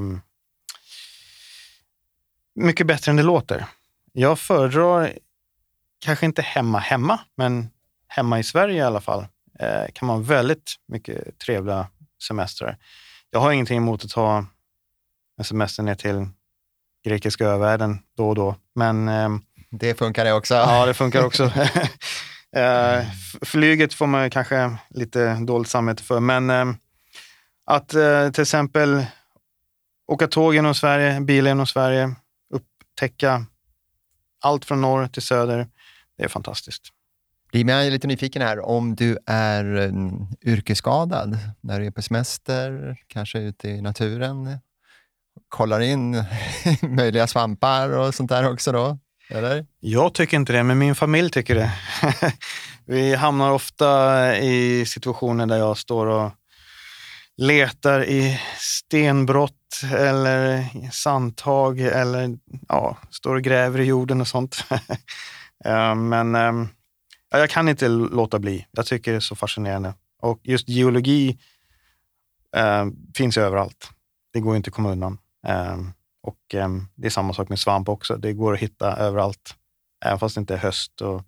mycket 2.56 2.88
bättre 2.88 3.10
än 3.10 3.16
det 3.16 3.24
låter. 3.24 3.66
Jag 4.18 4.40
föredrar, 4.40 5.18
kanske 6.00 6.26
inte 6.26 6.42
hemma 6.42 6.80
hemma, 6.80 7.20
men 7.38 7.70
hemma 8.08 8.40
i 8.40 8.44
Sverige 8.44 8.78
i 8.78 8.82
alla 8.82 9.02
fall, 9.02 9.28
eh, 9.60 9.92
kan 9.94 10.08
man 10.08 10.24
väldigt 10.24 10.76
mycket 10.88 11.40
trevliga 11.40 11.88
semestrar. 12.28 12.78
Jag 13.30 13.40
har 13.40 13.52
ingenting 13.52 13.78
emot 13.78 14.06
att 14.06 14.10
ta 14.10 14.46
en 15.38 15.44
semester 15.44 15.84
ner 15.84 15.96
till 15.96 16.28
grekiska 17.06 17.46
övärlden 17.46 18.00
då 18.18 18.30
och 18.30 18.36
då, 18.36 18.56
men 18.76 19.08
ehm, 19.08 19.42
det 19.72 19.98
funkar 19.98 20.26
det 20.26 20.34
också. 20.34 20.54
Ja, 20.54 20.86
det 20.86 20.94
funkar 20.94 21.24
också. 21.26 21.52
Eh, 22.56 23.06
flyget 23.42 23.94
får 23.94 24.08
man 24.08 24.30
kanske 24.30 24.78
lite 24.90 25.34
dåligt 25.34 25.70
samvete 25.70 26.04
för, 26.04 26.20
men 26.20 26.50
ehm, 26.50 26.78
att 27.66 27.94
eh, 27.94 28.32
till 28.32 28.42
exempel 28.42 29.06
åka 30.08 30.28
tåg 30.28 30.56
genom 30.56 30.76
Sverige, 30.76 31.22
bil 31.22 31.46
genom 31.46 31.68
Sverige, 31.68 32.16
upptäcka 32.54 33.46
allt 34.46 34.66
från 34.66 34.82
norr 34.82 35.08
till 35.08 35.22
söder, 35.22 35.68
det 36.18 36.24
är 36.24 36.28
fantastiskt. 36.28 36.84
Blir 37.52 37.66
man 37.66 37.90
lite 37.90 38.08
nyfiken 38.08 38.42
här, 38.42 38.66
om 38.66 38.96
du 38.96 39.18
är 39.26 39.76
um, 39.76 40.28
yrkesskadad 40.46 41.38
när 41.62 41.80
du 41.80 41.86
är 41.86 41.92
på 41.92 42.02
semester, 42.02 42.98
kanske 43.08 43.40
ute 43.40 43.70
i 43.70 43.82
naturen, 43.82 44.60
kollar 45.50 45.80
in 45.80 46.24
möjliga 46.82 47.28
svampar 47.28 47.90
och 47.90 48.16
sånt 48.16 48.30
där 48.30 48.52
också 48.52 48.72
då? 48.72 48.98
Eller? 49.30 49.66
Jag 49.80 50.14
tycker 50.14 50.38
inte 50.38 50.54
det, 50.54 50.64
men 50.64 50.78
min 50.78 50.96
familj 50.96 51.30
tycker 51.30 51.56
det. 51.56 51.72
Vi 52.86 53.16
hamnar 53.16 53.52
ofta 53.52 54.38
i 54.38 54.86
situationer 54.86 55.46
där 55.46 55.58
jag 55.58 55.78
står 55.78 56.06
och 56.06 56.32
letar 57.38 58.04
i 58.04 58.40
stenbrott 58.58 59.82
eller 59.94 60.66
sandtag 60.92 61.80
eller 61.80 62.38
ja, 62.68 62.98
står 63.10 63.36
och 63.36 63.42
gräver 63.42 63.80
i 63.80 63.84
jorden 63.84 64.22
och 64.22 64.28
sånt. 64.28 64.66
Eh, 65.66 65.96
men 65.96 66.36
ehm, 66.36 66.68
ja, 67.32 67.40
jag 67.40 67.50
kan 67.50 67.70
inte 67.70 67.88
låta 67.88 68.40
bli. 68.40 68.66
Jag 68.72 68.86
tycker 68.86 69.12
det 69.12 69.18
är 69.18 69.20
så 69.20 69.36
fascinerande. 69.36 69.94
Och 70.22 70.40
just 70.44 70.70
geologi 70.70 71.38
eh, 72.56 72.86
finns 73.16 73.38
överallt. 73.38 73.90
Det 74.34 74.40
går 74.40 74.56
inte 74.56 74.68
att 74.68 74.74
komma 74.74 74.92
undan. 74.92 75.18
Eh, 75.48 75.78
och 76.24 76.56
eh, 76.56 76.70
det 76.96 77.08
är 77.08 77.10
samma 77.10 77.34
sak 77.34 77.50
med 77.50 77.60
svamp 77.60 77.90
också. 77.90 78.18
Det 78.18 78.34
går 78.34 78.54
att 78.54 78.60
hitta 78.60 78.96
överallt. 78.96 79.56
Även 80.06 80.20
fast 80.20 80.36
det 80.36 80.40
inte 80.40 80.54
är 80.54 80.58
höst 80.58 81.02
och 81.02 81.24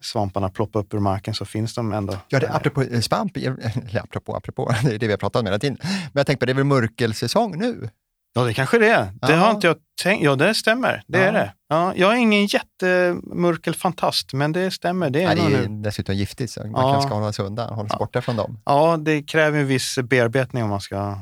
svamparna 0.00 0.48
ploppar 0.48 0.80
upp 0.80 0.94
ur 0.94 0.98
marken 0.98 1.34
så 1.34 1.44
finns 1.44 1.74
de 1.74 1.92
ändå. 1.92 2.16
Ja, 2.28 2.40
det, 2.40 2.54
apropå 2.54 2.82
eh, 2.82 3.00
svamp, 3.00 3.36
eller 3.36 4.00
apropå, 4.02 4.36
apropå, 4.36 4.74
det 4.82 4.94
är 4.94 4.98
det 4.98 5.06
vi 5.06 5.12
har 5.12 5.18
pratat 5.18 5.40
om 5.40 5.46
hela 5.46 5.58
tiden. 5.58 5.78
Men 5.82 6.10
jag 6.12 6.26
tänkte 6.26 6.42
på, 6.42 6.46
det 6.46 6.52
är 6.52 6.54
väl 6.54 6.64
mörkelsäsong 6.64 7.58
nu? 7.58 7.90
Ja, 8.34 8.44
det 8.44 8.54
kanske 8.54 8.78
det 8.78 8.88
är. 8.88 9.12
Det 9.20 9.34
har 9.34 9.50
inte 9.50 9.66
jag 9.66 9.76
tänkt. 10.02 10.24
Ja, 10.24 10.36
det 10.36 10.54
stämmer. 10.54 11.02
Det 11.06 11.18
ja. 11.18 11.24
är 11.24 11.32
det. 11.32 11.52
Ja, 11.68 11.92
jag 11.96 12.12
är 12.12 12.16
ingen 12.16 12.46
jättemörkelfantast, 12.46 14.32
men 14.32 14.52
det 14.52 14.70
stämmer. 14.70 15.10
Det 15.10 15.22
är, 15.22 15.26
Nej, 15.26 15.50
det 15.50 15.56
är 15.56 15.68
nu. 15.68 15.82
dessutom 15.82 16.14
giftigt, 16.14 16.52
så 16.52 16.60
man 16.60 16.70
ja. 16.70 16.92
kanske 16.92 17.08
ska 17.08 17.18
hålla 17.18 17.32
sig 17.32 17.44
undan, 17.44 17.74
hålla 17.74 17.88
sig 17.88 17.98
borta 17.98 18.22
från 18.22 18.36
dem. 18.36 18.60
Ja, 18.64 18.96
det 18.96 19.22
kräver 19.22 19.58
en 19.58 19.66
viss 19.66 19.98
bearbetning 19.98 20.62
om 20.62 20.70
man 20.70 20.80
ska 20.80 21.18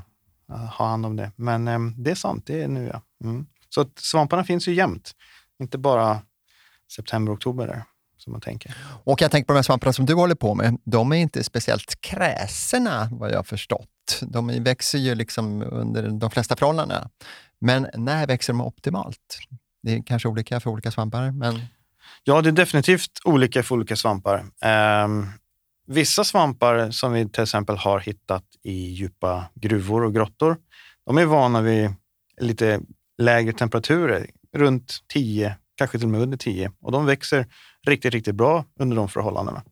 ha 0.48 0.86
hand 0.86 1.06
om 1.06 1.16
det. 1.16 1.32
Men 1.36 1.68
eh, 1.68 1.78
det 1.96 2.10
är 2.10 2.14
sant, 2.14 2.46
det 2.46 2.62
är 2.62 2.68
nu 2.68 2.90
ja. 2.92 3.02
Mm. 3.24 3.46
Så 3.68 3.86
svamparna 3.98 4.44
finns 4.44 4.68
ju 4.68 4.74
jämt, 4.74 5.12
inte 5.60 5.78
bara 5.78 6.20
september, 6.96 7.34
oktober. 7.34 7.66
Där 7.66 7.84
som 8.24 8.32
man 8.32 8.40
tänker. 8.40 8.74
Och 9.04 9.22
jag 9.22 9.30
tänker 9.30 9.46
på 9.46 9.52
de 9.52 9.56
här 9.56 9.62
svamparna 9.62 9.92
som 9.92 10.06
du 10.06 10.14
håller 10.14 10.34
på 10.34 10.54
med, 10.54 10.78
de 10.84 11.12
är 11.12 11.16
inte 11.16 11.44
speciellt 11.44 12.00
kräsna 12.00 13.08
vad 13.12 13.30
jag 13.30 13.36
har 13.36 13.42
förstått. 13.42 14.20
De 14.22 14.62
växer 14.64 14.98
ju 14.98 15.14
liksom 15.14 15.62
under 15.62 16.08
de 16.08 16.30
flesta 16.30 16.56
förhållanden. 16.56 17.08
Men 17.58 17.86
när 17.94 18.26
växer 18.26 18.52
de 18.52 18.60
optimalt? 18.60 19.38
Det 19.82 19.94
är 19.94 20.02
kanske 20.06 20.28
olika 20.28 20.60
för 20.60 20.70
olika 20.70 20.90
svampar, 20.90 21.30
men... 21.30 21.60
Ja, 22.24 22.42
det 22.42 22.48
är 22.48 22.52
definitivt 22.52 23.10
olika 23.24 23.62
för 23.62 23.74
olika 23.74 23.96
svampar. 23.96 24.44
Um, 25.04 25.30
vissa 25.86 26.24
svampar 26.24 26.90
som 26.90 27.12
vi 27.12 27.28
till 27.28 27.42
exempel 27.42 27.76
har 27.76 28.00
hittat 28.00 28.44
i 28.62 28.72
djupa 28.72 29.44
gruvor 29.54 30.04
och 30.04 30.14
grottor, 30.14 30.56
de 31.06 31.18
är 31.18 31.24
vana 31.24 31.60
vid 31.60 31.94
lite 32.40 32.80
lägre 33.18 33.52
temperaturer, 33.52 34.26
runt 34.56 34.98
10, 35.12 35.56
kanske 35.74 35.98
till 35.98 36.06
och 36.06 36.10
med 36.10 36.20
under 36.20 36.36
10. 36.36 36.72
Och 36.80 36.92
de 36.92 37.06
växer 37.06 37.46
riktigt, 37.86 38.14
riktigt 38.14 38.34
bra 38.34 38.64
under 38.78 38.96
de 38.96 39.08
förhållandena. 39.08 39.62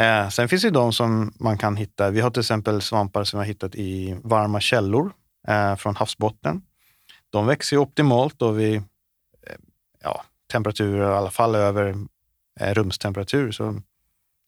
Eh, 0.00 0.28
sen 0.28 0.48
finns 0.48 0.62
det 0.62 0.70
de 0.70 0.92
som 0.92 1.32
man 1.40 1.58
kan 1.58 1.76
hitta. 1.76 2.10
Vi 2.10 2.20
har 2.20 2.30
till 2.30 2.40
exempel 2.40 2.82
svampar 2.82 3.24
som 3.24 3.38
vi 3.38 3.44
har 3.44 3.48
hittat 3.48 3.74
i 3.74 4.16
varma 4.22 4.60
källor 4.60 5.12
eh, 5.48 5.76
från 5.76 5.96
havsbotten. 5.96 6.62
De 7.30 7.46
växer 7.46 7.76
optimalt 7.76 8.38
då 8.38 8.50
vid 8.50 8.76
eh, 8.76 8.82
ja, 10.02 10.24
temperaturer 10.52 11.12
i 11.12 11.16
alla 11.16 11.30
fall 11.30 11.54
över 11.54 11.94
eh, 12.60 12.74
rumstemperatur, 12.74 13.52
så 13.52 13.80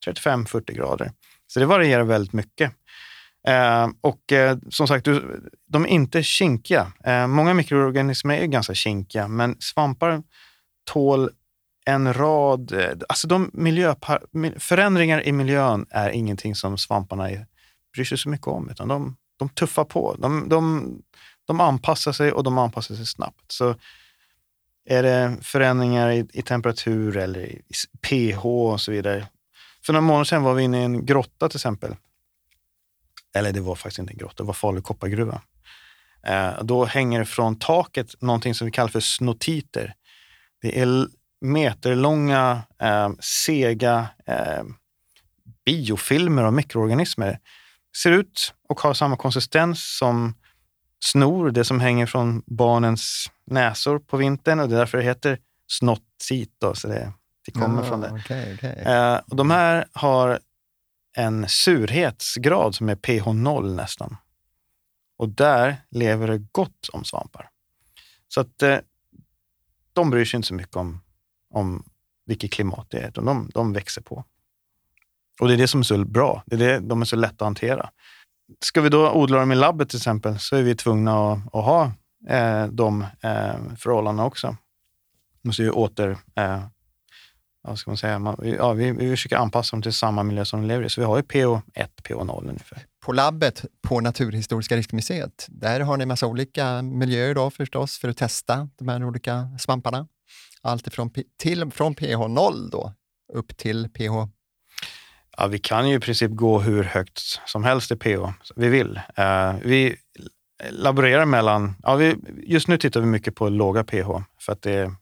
35-40 0.06 0.72
grader. 0.72 1.12
Så 1.46 1.60
det 1.60 1.66
varierar 1.66 2.04
väldigt 2.04 2.32
mycket. 2.32 2.72
Eh, 3.48 3.88
och 4.00 4.32
eh, 4.32 4.58
som 4.68 4.88
sagt, 4.88 5.04
du, 5.04 5.42
de 5.66 5.84
är 5.84 5.88
inte 5.88 6.22
kinkiga. 6.22 6.92
Eh, 7.04 7.26
många 7.26 7.54
mikroorganismer 7.54 8.38
är 8.38 8.46
ganska 8.46 8.74
kinkiga, 8.74 9.28
men 9.28 9.56
svampar 9.60 10.22
tål 10.84 11.30
en 11.90 12.14
rad... 12.14 12.72
Eh, 12.72 12.90
alltså 13.08 13.28
de 13.28 13.50
miljöpar, 13.52 14.22
förändringar 14.58 15.26
i 15.26 15.32
miljön 15.32 15.86
är 15.90 16.10
ingenting 16.10 16.54
som 16.54 16.78
svamparna 16.78 17.30
är, 17.30 17.46
bryr 17.94 18.04
sig 18.04 18.18
så 18.18 18.28
mycket 18.28 18.46
om, 18.46 18.70
utan 18.70 18.88
de, 18.88 19.16
de 19.38 19.48
tuffar 19.48 19.84
på. 19.84 20.16
De, 20.18 20.48
de, 20.48 20.92
de 21.44 21.60
anpassar 21.60 22.12
sig 22.12 22.32
och 22.32 22.44
de 22.44 22.58
anpassar 22.58 22.94
sig 22.94 23.06
snabbt. 23.06 23.52
Så 23.52 23.74
är 24.84 25.02
det 25.02 25.36
förändringar 25.42 26.10
i, 26.10 26.26
i 26.32 26.42
temperatur 26.42 27.16
eller 27.16 27.40
i 27.40 27.62
pH 28.00 28.46
och 28.46 28.80
så 28.80 28.92
vidare. 28.92 29.26
För 29.86 29.92
några 29.92 30.06
månader 30.06 30.24
sedan 30.24 30.42
var 30.42 30.54
vi 30.54 30.62
inne 30.62 30.80
i 30.80 30.84
en 30.84 31.06
grotta 31.06 31.48
till 31.48 31.56
exempel. 31.56 31.96
Eller 33.34 33.52
det 33.52 33.60
var 33.60 33.74
faktiskt 33.74 33.98
inte 33.98 34.12
en 34.12 34.18
grotta, 34.18 34.42
det 34.42 34.46
var 34.46 34.54
Falu 34.54 34.80
koppargruva. 34.82 35.42
Eh, 36.26 36.62
då 36.62 36.84
hänger 36.84 37.18
det 37.18 37.26
från 37.26 37.58
taket 37.58 38.22
någonting 38.22 38.54
som 38.54 38.64
vi 38.64 38.70
kallar 38.70 38.88
för 38.88 39.00
snotiter. 39.00 39.94
Det 40.62 40.80
är 40.80 41.06
meterlånga, 41.40 42.62
eh, 42.82 43.10
sega 43.20 44.08
eh, 44.26 44.62
biofilmer 45.64 46.42
av 46.42 46.52
mikroorganismer. 46.52 47.38
Ser 48.02 48.10
ut 48.10 48.54
och 48.68 48.80
har 48.80 48.94
samma 48.94 49.16
konsistens 49.16 49.98
som 49.98 50.34
snor, 51.04 51.50
det 51.50 51.64
som 51.64 51.80
hänger 51.80 52.06
från 52.06 52.42
barnens 52.46 53.30
näsor 53.46 53.98
på 53.98 54.16
vintern 54.16 54.60
och 54.60 54.68
det 54.68 54.74
är 54.74 54.78
därför 54.78 54.98
det 54.98 55.04
heter 55.04 55.38
så 55.66 56.88
det, 56.88 57.12
det 57.46 57.52
kommer 57.52 57.82
oh, 57.82 57.88
från 57.88 58.00
det. 58.00 58.10
Okay, 58.10 58.54
okay. 58.54 58.70
Eh, 58.70 59.20
och 59.26 59.36
de 59.36 59.50
här 59.50 59.86
har 59.92 60.40
en 61.16 61.48
surhetsgrad 61.48 62.74
som 62.74 62.88
är 62.88 62.94
pH 62.94 63.32
0 63.32 63.74
nästan. 63.74 64.16
Och 65.16 65.28
där 65.28 65.76
lever 65.90 66.28
det 66.28 66.38
gott 66.38 66.88
om 66.92 67.04
svampar. 67.04 67.48
Så 68.28 68.40
att 68.40 68.62
eh, 68.62 68.78
de 69.92 70.10
bryr 70.10 70.24
sig 70.24 70.36
inte 70.38 70.48
så 70.48 70.54
mycket 70.54 70.76
om 70.76 71.00
om 71.50 71.84
vilket 72.26 72.52
klimat 72.52 72.86
det 72.90 72.98
är, 72.98 73.08
utan 73.08 73.24
de, 73.24 73.50
de 73.54 73.72
växer 73.72 74.02
på. 74.02 74.24
Och 75.40 75.48
det 75.48 75.54
är 75.54 75.58
det 75.58 75.68
som 75.68 75.80
är 75.80 75.84
så 75.84 76.04
bra. 76.04 76.42
Det 76.46 76.54
är 76.56 76.58
det, 76.58 76.78
de 76.78 77.00
är 77.00 77.04
så 77.04 77.16
lätta 77.16 77.34
att 77.34 77.40
hantera. 77.40 77.90
Ska 78.60 78.80
vi 78.80 78.88
då 78.88 79.12
odla 79.12 79.38
dem 79.38 79.52
i 79.52 79.54
labbet 79.54 79.88
till 79.88 79.96
exempel, 79.96 80.38
så 80.38 80.56
är 80.56 80.62
vi 80.62 80.74
tvungna 80.74 81.32
att, 81.32 81.54
att 81.54 81.64
ha 81.64 81.92
eh, 82.28 82.66
de 82.66 83.02
eh, 83.02 83.76
förhållandena 83.76 84.26
också. 84.26 84.56
Vi 85.42 85.48
måste 85.48 85.62
ju 85.62 85.70
åter... 85.70 86.16
Eh, 86.34 86.62
vad 87.62 87.78
ska 87.78 87.90
man 87.90 87.96
säga? 87.96 88.18
Man, 88.18 88.36
ja, 88.58 88.72
vi, 88.72 88.92
vi 88.92 89.10
försöker 89.10 89.36
anpassa 89.36 89.76
dem 89.76 89.82
till 89.82 89.92
samma 89.92 90.22
miljö 90.22 90.44
som 90.44 90.60
de 90.60 90.66
lever 90.66 90.84
i. 90.84 90.88
Så 90.88 91.00
vi 91.00 91.06
har 91.06 91.16
ju 91.16 91.22
PO1, 91.22 91.88
PO0 92.02 92.48
ungefär. 92.48 92.86
På 93.04 93.12
labbet 93.12 93.64
på 93.82 94.00
Naturhistoriska 94.00 94.76
riskmuseet, 94.76 95.46
där 95.48 95.80
har 95.80 95.96
ni 95.96 96.06
massa 96.06 96.26
olika 96.26 96.82
miljöer 96.82 97.34
då 97.34 97.50
förstås 97.50 97.98
för 97.98 98.08
att 98.08 98.16
testa 98.16 98.68
de 98.78 98.88
här 98.88 99.04
olika 99.04 99.48
svamparna 99.58 100.06
allt 100.62 100.86
ifrån, 100.86 101.10
till, 101.38 101.70
från 101.70 101.94
pH 101.94 102.28
0 102.28 102.70
då, 102.70 102.94
upp 103.32 103.56
till 103.56 103.88
pH? 103.88 104.28
Ja, 105.36 105.46
vi 105.46 105.58
kan 105.58 105.88
ju 105.88 105.96
i 105.96 106.00
princip 106.00 106.30
gå 106.30 106.60
hur 106.60 106.84
högt 106.84 107.18
som 107.46 107.64
helst 107.64 107.90
i 107.90 107.96
pH 107.96 108.20
vi 108.56 108.68
vill. 108.68 109.00
Uh, 109.18 109.54
vi 109.64 109.96
laborerar 110.70 111.24
mellan, 111.24 111.74
ja, 111.82 111.94
vi, 111.94 112.16
just 112.42 112.68
nu 112.68 112.78
tittar 112.78 113.00
vi 113.00 113.06
mycket 113.06 113.34
på 113.34 113.48
låga 113.48 113.84
pH 113.84 114.08
för 114.40 114.52
att 114.52 114.62
det 114.62 114.92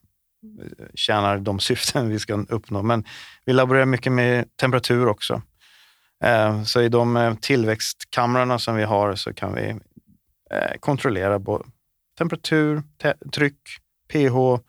tjänar 0.93 1.37
de 1.37 1.59
syften 1.59 2.09
vi 2.09 2.19
ska 2.19 2.33
uppnå. 2.33 2.81
Men 2.81 3.05
vi 3.45 3.53
laborerar 3.53 3.85
mycket 3.85 4.11
med 4.11 4.55
temperatur 4.55 5.07
också. 5.07 5.41
Eh, 6.23 6.63
så 6.63 6.81
i 6.81 6.89
de 6.89 7.17
eh, 7.17 7.35
tillväxtkamrarna 7.35 8.59
som 8.59 8.75
vi 8.75 8.83
har 8.83 9.15
så 9.15 9.33
kan 9.33 9.55
vi 9.55 9.79
kontrollera 10.79 11.39
både 11.39 11.65
temperatur, 12.17 12.83
te 13.01 13.13
tryck, 13.33 13.59
pH, 14.13 14.63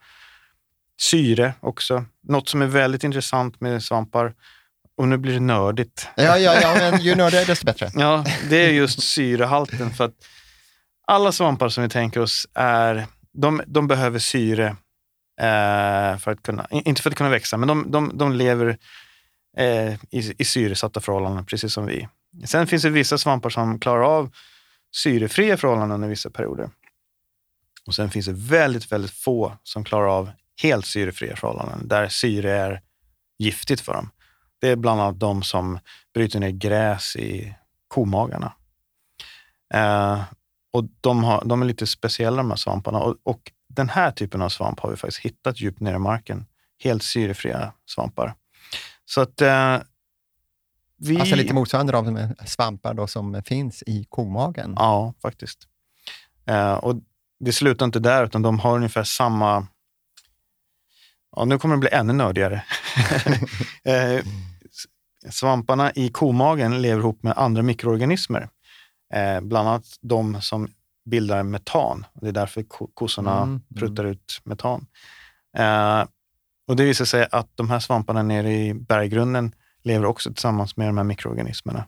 syre 1.00 1.54
också. 1.60 2.04
Något 2.28 2.48
som 2.48 2.62
är 2.62 2.66
väldigt 2.66 3.04
intressant 3.04 3.60
med 3.60 3.82
svampar, 3.82 4.34
och 4.96 5.08
nu 5.08 5.16
blir 5.16 5.32
det 5.32 5.40
nördigt. 5.40 6.08
Ja, 6.16 6.38
ja, 6.38 6.60
ja 6.62 6.74
men 6.74 7.00
ju 7.00 7.14
nördigare 7.14 7.44
desto 7.44 7.66
bättre. 7.66 7.90
Ja, 7.94 8.24
det 8.48 8.56
är 8.56 8.70
just 8.70 9.02
syrehalten. 9.02 9.90
För 9.90 10.04
att 10.04 10.14
alla 11.06 11.32
svampar 11.32 11.68
som 11.68 11.82
vi 11.82 11.88
tänker 11.88 12.20
oss 12.20 12.46
är, 12.54 13.06
de, 13.32 13.62
de 13.66 13.86
behöver 13.88 14.18
syre 14.18 14.66
eh, 15.40 16.18
för 16.18 16.30
att 16.30 16.42
kunna, 16.42 16.66
inte 16.70 17.02
för 17.02 17.10
att 17.10 17.16
kunna 17.16 17.30
växa, 17.30 17.56
men 17.56 17.68
de, 17.68 17.90
de, 17.90 18.10
de 18.14 18.32
lever 18.32 18.78
eh, 19.56 19.92
i, 19.94 20.34
i 20.38 20.44
syresatta 20.44 21.00
förhållanden, 21.00 21.46
precis 21.46 21.72
som 21.72 21.86
vi. 21.86 22.08
Sen 22.46 22.66
finns 22.66 22.82
det 22.82 22.90
vissa 22.90 23.18
svampar 23.18 23.50
som 23.50 23.80
klarar 23.80 24.02
av 24.02 24.30
syrefria 24.96 25.56
förhållanden 25.56 25.94
under 25.94 26.08
vissa 26.08 26.30
perioder. 26.30 26.70
Och 27.86 27.94
sen 27.94 28.10
finns 28.10 28.26
det 28.26 28.32
väldigt, 28.32 28.92
väldigt 28.92 29.10
få 29.10 29.56
som 29.62 29.84
klarar 29.84 30.06
av 30.06 30.30
helt 30.62 30.86
syrefria 30.86 31.36
förhållanden, 31.36 31.88
där 31.88 32.08
syre 32.08 32.58
är 32.58 32.80
giftigt 33.38 33.80
för 33.80 33.92
dem. 33.92 34.10
Det 34.60 34.68
är 34.68 34.76
bland 34.76 35.00
annat 35.00 35.20
de 35.20 35.42
som 35.42 35.78
bryter 36.14 36.40
ner 36.40 36.50
gräs 36.50 37.16
i 37.16 37.54
komagarna. 37.88 38.52
Eh, 39.74 40.22
och 40.72 40.84
de, 41.00 41.24
har, 41.24 41.44
de, 41.44 41.62
är 41.62 41.66
lite 41.66 41.86
speciella 41.86 42.36
de 42.36 42.50
här 42.50 42.56
svamparna. 42.56 42.98
Och, 42.98 43.16
och, 43.22 43.52
den 43.68 43.88
här 43.88 44.10
typen 44.10 44.42
av 44.42 44.48
svamp 44.48 44.80
har 44.80 44.90
vi 44.90 44.96
faktiskt 44.96 45.24
hittat 45.24 45.60
djupt 45.60 45.80
ner 45.80 45.94
i 45.94 45.98
marken. 45.98 46.46
Helt 46.82 47.02
syrefria 47.02 47.72
svampar. 47.86 48.34
Så 49.04 49.20
att 49.20 49.40
eh, 49.40 49.78
vi... 50.96 51.20
Alltså 51.20 51.36
lite 51.36 51.54
motsvarande 51.54 51.92
de 51.92 52.34
svampar 52.46 52.94
då 52.94 53.06
som 53.06 53.42
finns 53.42 53.82
i 53.86 54.06
komagen? 54.08 54.74
Ja, 54.76 55.14
faktiskt. 55.22 55.58
Eh, 56.46 56.74
och 56.74 56.94
det 57.40 57.52
slutar 57.52 57.86
inte 57.86 57.98
där, 57.98 58.24
utan 58.24 58.42
de 58.42 58.58
har 58.58 58.76
ungefär 58.76 59.04
samma... 59.04 59.66
Ja, 61.36 61.44
nu 61.44 61.58
kommer 61.58 61.74
det 61.74 61.80
bli 61.80 61.88
ännu 61.92 62.12
nördigare. 62.12 62.64
eh, 63.84 64.24
svamparna 65.30 65.92
i 65.92 66.08
komagen 66.08 66.82
lever 66.82 67.00
ihop 67.00 67.22
med 67.22 67.32
andra 67.36 67.62
mikroorganismer. 67.62 68.48
Eh, 69.14 69.40
bland 69.40 69.68
annat 69.68 69.84
de 70.00 70.42
som 70.42 70.68
bildar 71.04 71.42
metan. 71.42 72.06
Det 72.14 72.28
är 72.28 72.32
därför 72.32 72.64
kossorna 72.94 73.36
mm, 73.36 73.48
mm. 73.48 73.62
pruttar 73.76 74.04
ut 74.04 74.40
metan. 74.44 74.86
Eh, 75.56 76.04
och 76.68 76.76
Det 76.76 76.84
visar 76.84 77.04
sig 77.04 77.26
att 77.30 77.48
de 77.54 77.70
här 77.70 77.80
svamparna 77.80 78.22
nere 78.22 78.52
i 78.52 78.74
berggrunden 78.74 79.54
lever 79.82 80.06
också 80.06 80.30
tillsammans 80.30 80.76
med 80.76 80.88
de 80.88 80.96
här 80.96 81.04
mikroorganismerna 81.04 81.86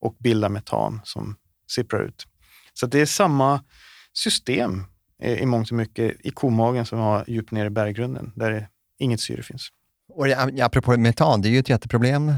och 0.00 0.16
bildar 0.18 0.48
metan 0.48 1.00
som 1.04 1.36
sipprar 1.70 2.02
ut. 2.02 2.26
Så 2.74 2.86
det 2.86 3.00
är 3.00 3.06
samma 3.06 3.64
system 4.12 4.84
i 5.22 5.46
mångt 5.46 5.70
och 5.70 5.76
mycket 5.76 6.16
i 6.20 6.30
komagen 6.30 6.86
som 6.86 6.98
har 6.98 7.24
djupt 7.26 7.50
ner 7.50 7.66
i 7.66 7.70
berggrunden, 7.70 8.32
där 8.36 8.68
inget 8.98 9.20
syre 9.20 9.42
finns. 9.42 9.68
Och 10.08 10.26
apropå 10.60 10.96
metan, 10.96 11.42
det 11.42 11.48
är 11.48 11.50
ju 11.50 11.58
ett 11.58 11.68
jätteproblem 11.68 12.34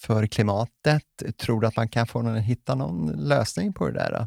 för 0.00 0.26
klimatet. 0.26 1.04
Tror 1.40 1.60
du 1.60 1.66
att 1.66 1.76
man 1.76 1.88
kan 1.88 2.06
få 2.06 2.22
någon, 2.22 2.36
hitta 2.36 2.74
någon 2.74 3.28
lösning 3.28 3.72
på 3.72 3.86
det 3.86 3.92
där? 3.92 4.26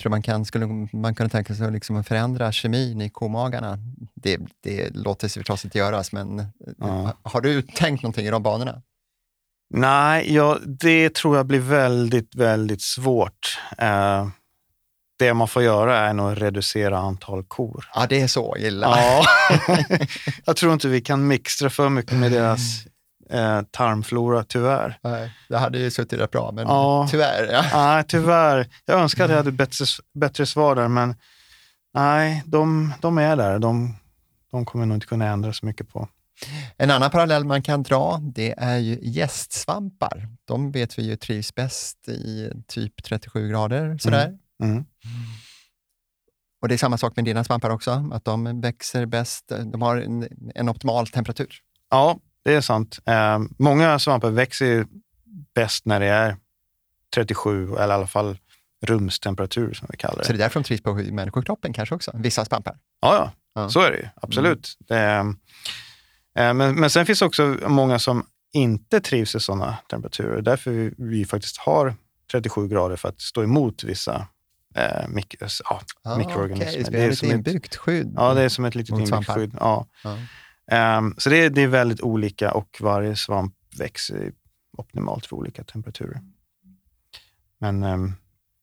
Tror 0.00 0.10
man 0.10 0.22
kan, 0.22 0.44
skulle 0.44 0.66
man 0.92 1.14
kunna 1.14 1.28
tänka 1.28 1.54
sig 1.54 1.70
liksom 1.72 1.96
att 1.96 2.08
förändra 2.08 2.52
kemin 2.52 3.00
i 3.00 3.10
komagarna? 3.10 3.78
Det, 4.14 4.40
det 4.60 4.96
låter 4.96 5.28
sig 5.28 5.40
förstås 5.40 5.64
inte 5.64 5.78
göras, 5.78 6.12
men 6.12 6.46
ja. 6.78 7.18
har 7.22 7.40
du 7.40 7.62
tänkt 7.62 8.02
någonting 8.02 8.26
i 8.26 8.30
de 8.30 8.42
banorna? 8.42 8.82
Nej, 9.74 10.34
ja, 10.34 10.58
det 10.66 11.14
tror 11.14 11.36
jag 11.36 11.46
blir 11.46 11.60
väldigt, 11.60 12.34
väldigt 12.34 12.82
svårt. 12.82 13.58
Uh, 13.82 14.28
det 15.22 15.34
man 15.34 15.48
får 15.48 15.62
göra 15.62 15.98
är 15.98 16.12
nog 16.12 16.32
att 16.32 16.38
reducera 16.38 16.98
antal 16.98 17.44
kor. 17.44 17.88
Ja, 17.94 18.06
det 18.08 18.20
är 18.20 18.26
så 18.26 18.56
illa. 18.56 18.98
Ja. 18.98 19.24
jag 20.44 20.56
tror 20.56 20.72
inte 20.72 20.88
vi 20.88 21.00
kan 21.00 21.26
mixtra 21.26 21.70
för 21.70 21.88
mycket 21.88 22.16
med 22.16 22.32
deras 22.32 22.60
eh, 23.30 23.62
tarmflora, 23.70 24.44
tyvärr. 24.44 24.98
Nej, 25.02 25.32
det 25.48 25.58
hade 25.58 25.78
ju 25.78 25.90
suttit 25.90 26.20
rätt 26.20 26.30
bra, 26.30 26.52
men 26.52 26.66
ja. 26.66 27.08
tyvärr. 27.10 27.52
Ja. 27.52 27.64
Nej, 27.72 28.04
tyvärr. 28.08 28.66
Jag 28.84 29.00
önskar 29.00 29.24
att 29.24 29.30
jag 29.30 29.36
hade 29.36 29.52
bättre, 29.52 29.84
bättre 30.14 30.46
svar 30.46 30.74
där, 30.74 30.88
men 30.88 31.14
nej, 31.94 32.42
de, 32.46 32.92
de 33.00 33.18
är 33.18 33.36
där. 33.36 33.58
De, 33.58 33.96
de 34.50 34.64
kommer 34.64 34.86
nog 34.86 34.96
inte 34.96 35.06
kunna 35.06 35.26
ändra 35.26 35.52
så 35.52 35.66
mycket 35.66 35.88
på. 35.92 36.08
En 36.76 36.90
annan 36.90 37.10
parallell 37.10 37.44
man 37.44 37.62
kan 37.62 37.82
dra, 37.82 38.18
det 38.22 38.54
är 38.58 38.78
ju 38.78 38.98
gästsvampar. 39.02 40.28
De 40.44 40.72
vet 40.72 40.98
vi 40.98 41.02
ju 41.02 41.16
trivs 41.16 41.54
bäst 41.54 42.08
i 42.08 42.50
typ 42.66 43.02
37 43.02 43.48
grader. 43.48 43.98
Sådär. 43.98 44.26
Mm. 44.26 44.38
Mm. 44.62 44.84
Och 46.62 46.68
Det 46.68 46.74
är 46.74 46.78
samma 46.78 46.98
sak 46.98 47.16
med 47.16 47.24
dina 47.24 47.44
svampar 47.44 47.70
också, 47.70 48.10
att 48.12 48.24
de 48.24 48.60
växer 48.60 49.06
bäst, 49.06 49.52
de 49.72 49.82
har 49.82 49.96
en, 49.96 50.28
en 50.54 50.68
optimal 50.68 51.06
temperatur. 51.06 51.54
Ja, 51.90 52.18
det 52.44 52.54
är 52.54 52.60
sant. 52.60 52.98
Eh, 53.06 53.38
många 53.58 53.98
svampar 53.98 54.30
växer 54.30 54.86
bäst 55.54 55.86
när 55.86 56.00
det 56.00 56.06
är 56.06 56.36
37, 57.14 57.74
eller 57.74 57.88
i 57.88 57.92
alla 57.92 58.06
fall 58.06 58.38
rumstemperatur 58.82 59.74
som 59.74 59.88
vi 59.90 59.96
kallar 59.96 60.18
det. 60.18 60.24
Så 60.24 60.32
det 60.32 60.36
är 60.36 60.38
därför 60.38 60.60
de 60.60 60.64
trivs 60.64 60.82
på 60.82 60.94
människokroppen 60.94 61.72
kanske 61.72 61.94
också, 61.94 62.10
vissa 62.14 62.44
svampar? 62.44 62.78
Ja, 63.00 63.14
ja. 63.14 63.32
ja. 63.54 63.68
så 63.68 63.80
är 63.80 63.90
det 63.90 63.96
ju. 63.96 64.08
Absolut. 64.16 64.76
Mm. 64.90 65.36
Det, 66.34 66.42
eh, 66.42 66.54
men, 66.54 66.74
men 66.74 66.90
sen 66.90 67.06
finns 67.06 67.18
det 67.18 67.26
också 67.26 67.56
många 67.66 67.98
som 67.98 68.26
inte 68.52 69.00
trivs 69.00 69.34
i 69.34 69.40
sådana 69.40 69.76
temperaturer. 69.88 70.42
Därför 70.42 70.70
vi, 70.70 70.94
vi 70.98 71.24
faktiskt 71.24 71.56
har 71.56 71.94
37 72.32 72.68
grader 72.68 72.96
för 72.96 73.08
att 73.08 73.20
stå 73.20 73.42
emot 73.42 73.84
vissa 73.84 74.26
eh, 74.74 75.08
mik 75.08 75.34
ja, 75.40 75.80
ah, 76.02 76.16
mikroorganismer. 76.16 76.80
Okay. 76.80 76.90
Det 76.90 77.02
är, 77.02 77.12
som 77.12 77.28
ett 77.28 77.34
inbyggt 77.34 77.76
skydd? 77.76 78.12
Ja, 78.16 78.34
det 78.34 78.42
är 78.42 78.48
som 78.48 78.64
ett 78.64 78.74
litet 78.74 78.98
inbyggt 78.98 79.28
skydd. 79.28 79.56
Ja. 79.60 79.86
ja. 80.04 80.18
Um, 80.98 81.14
så 81.18 81.30
det, 81.30 81.48
det, 81.48 81.62
är 81.62 81.66
väldigt 81.66 82.00
olika 82.00 82.52
och 82.52 82.78
varje 82.80 83.16
svamp 83.16 83.54
växer 83.78 84.32
optimalt 84.78 85.26
för 85.26 85.36
olika 85.36 85.64
temperaturer. 85.64 86.20
Men 87.58 87.82
um, 87.82 88.14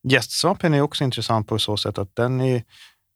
gästsvampen 0.04 0.74
är 0.74 0.82
också 0.82 1.04
intressant 1.04 1.48
på 1.48 1.60
så 1.60 1.78
sätt 1.78 1.98
att 1.98 2.16
den 2.16 2.42
är, 2.42 2.64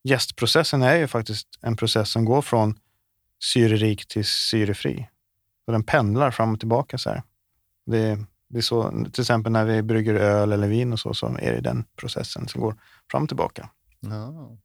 gästprocessen 0.03 0.81
är 0.81 0.95
ju 0.95 1.07
faktiskt 1.07 1.47
en 1.61 1.75
process 1.75 2.11
som 2.11 2.25
går 2.25 2.41
från 2.41 2.79
syrerik 3.43 4.07
till 4.07 4.25
syrefri. 4.25 5.09
Så 5.65 5.71
den 5.71 5.83
pendlar 5.83 6.31
fram 6.31 6.53
och 6.53 6.59
tillbaka. 6.59 6.97
så 6.97 7.09
här. 7.09 7.23
Det, 7.85 8.25
det 8.53 8.59
är 8.59 8.61
så, 8.61 8.89
till 9.13 9.21
exempel 9.21 9.51
när 9.51 9.65
vi 9.65 9.81
brygger 9.81 10.15
öl 10.15 10.51
eller 10.51 10.67
vin 10.67 10.93
och 10.93 10.99
så, 10.99 11.13
så 11.13 11.27
är 11.27 11.51
det 11.53 11.61
den 11.61 11.85
processen 11.97 12.47
som 12.47 12.61
går 12.61 12.75
fram 13.11 13.23
och 13.23 13.29
tillbaka. 13.29 13.69
Ja, 13.99 14.57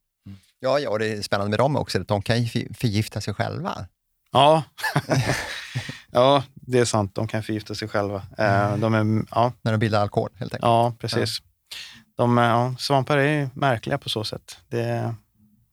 ja, 0.60 0.78
ja 0.78 0.90
och 0.90 0.98
det 0.98 1.12
är 1.12 1.22
spännande 1.22 1.50
med 1.50 1.58
dem 1.58 1.76
också, 1.76 2.00
att 2.00 2.08
de 2.08 2.22
kan 2.22 2.46
förgifta 2.74 3.20
sig 3.20 3.34
själva. 3.34 3.86
Ja. 4.32 4.62
ja, 6.10 6.44
det 6.54 6.78
är 6.78 6.84
sant. 6.84 7.14
De 7.14 7.28
kan 7.28 7.42
förgifta 7.42 7.74
sig 7.74 7.88
själva. 7.88 8.22
Eh, 8.38 8.66
mm. 8.66 8.80
De 8.80 8.94
är, 8.94 9.24
ja. 9.30 9.52
När 9.62 9.72
de 9.72 9.78
bildar 9.78 10.00
alkohol, 10.02 10.30
helt 10.34 10.54
enkelt. 10.54 10.62
Ja, 10.62 10.94
precis. 10.98 11.38
Ja. 11.40 11.44
De, 12.16 12.36
ja, 12.36 12.74
svampar 12.78 13.18
är 13.18 13.50
märkliga 13.54 13.98
på 13.98 14.08
så 14.08 14.24
sätt. 14.24 14.58
Det, 14.68 15.14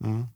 mm. 0.03 0.27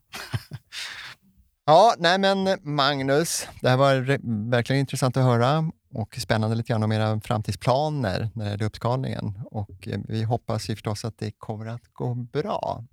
ja, 1.66 1.94
nej 1.98 2.18
men 2.18 2.58
Magnus, 2.62 3.48
det 3.60 3.68
här 3.68 3.76
var 3.76 4.18
verkligen 4.50 4.80
intressant 4.80 5.16
att 5.16 5.24
höra 5.24 5.70
och 5.94 6.16
spännande 6.20 6.56
lite 6.56 6.68
grann 6.72 6.82
om 6.82 6.92
era 6.92 7.20
framtidsplaner 7.20 8.30
när 8.34 8.44
det 8.44 8.50
gäller 8.50 8.64
uppskalningen. 8.64 9.40
Och 9.50 9.88
eh, 9.88 10.00
vi 10.08 10.22
hoppas 10.22 10.70
ju 10.70 10.74
förstås 10.74 11.04
att 11.04 11.18
det 11.18 11.30
kommer 11.30 11.66
att 11.66 11.92
gå 11.92 12.14
bra. 12.14 12.84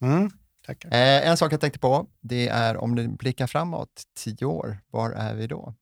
Mm. 0.00 0.30
Eh, 0.68 1.28
en 1.28 1.36
sak 1.36 1.52
jag 1.52 1.60
tänkte 1.60 1.78
på, 1.78 2.06
det 2.20 2.48
är 2.48 2.76
om 2.76 2.94
du 2.94 3.08
blickar 3.08 3.46
framåt 3.46 4.02
tio 4.16 4.44
år, 4.44 4.78
var 4.90 5.10
är 5.10 5.34
vi 5.34 5.46
då? 5.46 5.74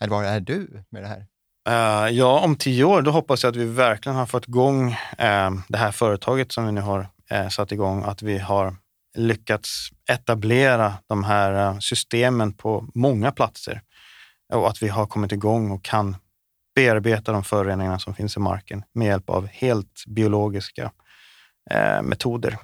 Eller 0.00 0.10
var 0.10 0.24
är 0.24 0.40
du 0.40 0.84
med 0.90 1.02
det 1.02 1.08
här? 1.08 1.26
Uh, 1.68 2.10
ja, 2.10 2.40
om 2.40 2.56
tio 2.56 2.84
år, 2.84 3.02
då 3.02 3.10
hoppas 3.10 3.42
jag 3.42 3.50
att 3.50 3.56
vi 3.56 3.64
verkligen 3.64 4.16
har 4.16 4.26
fått 4.26 4.48
igång 4.48 4.88
uh, 4.90 5.60
det 5.68 5.78
här 5.78 5.92
företaget 5.92 6.52
som 6.52 6.66
vi 6.66 6.72
nu 6.72 6.80
har 6.80 7.08
uh, 7.32 7.48
satt 7.48 7.72
igång, 7.72 8.02
att 8.02 8.22
vi 8.22 8.38
har 8.38 8.76
lyckats 9.16 9.88
etablera 10.10 10.94
de 11.06 11.24
här 11.24 11.80
systemen 11.80 12.52
på 12.52 12.88
många 12.94 13.32
platser 13.32 13.82
och 14.54 14.68
att 14.68 14.82
vi 14.82 14.88
har 14.88 15.06
kommit 15.06 15.32
igång 15.32 15.70
och 15.70 15.84
kan 15.84 16.16
bearbeta 16.74 17.32
de 17.32 17.44
föroreningar 17.44 17.98
som 17.98 18.14
finns 18.14 18.36
i 18.36 18.40
marken 18.40 18.84
med 18.92 19.06
hjälp 19.06 19.30
av 19.30 19.46
helt 19.46 20.04
biologiska 20.06 20.92
metoder. 22.02 22.58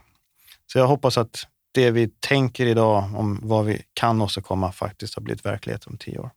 Så 0.73 0.79
jag 0.79 0.87
hoppas 0.87 1.19
att 1.19 1.47
det 1.75 1.91
vi 1.91 2.09
tänker 2.09 2.67
idag 2.67 3.05
om 3.15 3.41
vad 3.43 3.65
vi 3.65 3.83
kan 3.95 4.23
åstadkomma 4.23 4.73
faktiskt 4.73 5.15
har 5.15 5.23
blivit 5.23 5.47
verklighet 5.47 5.85
om 5.87 5.97
tio 5.97 6.19
år. 6.19 6.31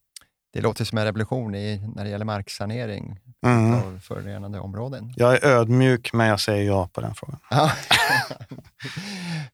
Det 0.54 0.62
låter 0.62 0.86
som 0.86 0.98
en 0.98 1.06
revolution 1.06 1.56
i, 1.56 1.82
när 1.96 2.04
det 2.04 2.10
gäller 2.10 2.26
marksanering 2.26 3.20
mm. 3.46 3.74
av 3.74 4.00
förorenade 4.00 4.60
områden. 4.60 5.14
Jag 5.16 5.34
är 5.34 5.46
ödmjuk, 5.46 6.14
men 6.14 6.28
jag 6.28 6.40
säger 6.40 6.64
ja 6.64 6.90
på 6.94 7.02
den 7.02 7.16
frågan. 7.16 7.40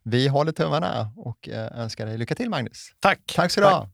vi 0.03 0.27
håller 0.27 0.51
tummarna 0.51 1.11
och 1.17 1.49
eh, 1.49 1.81
önskar 1.81 2.05
dig 2.05 2.17
lycka 2.17 2.35
till, 2.35 2.49
Magnus. 2.49 2.93
Tack. 2.99 3.19
Tack 3.35 3.51
så 3.51 3.61
du 3.61 3.67
ha. 3.67 3.89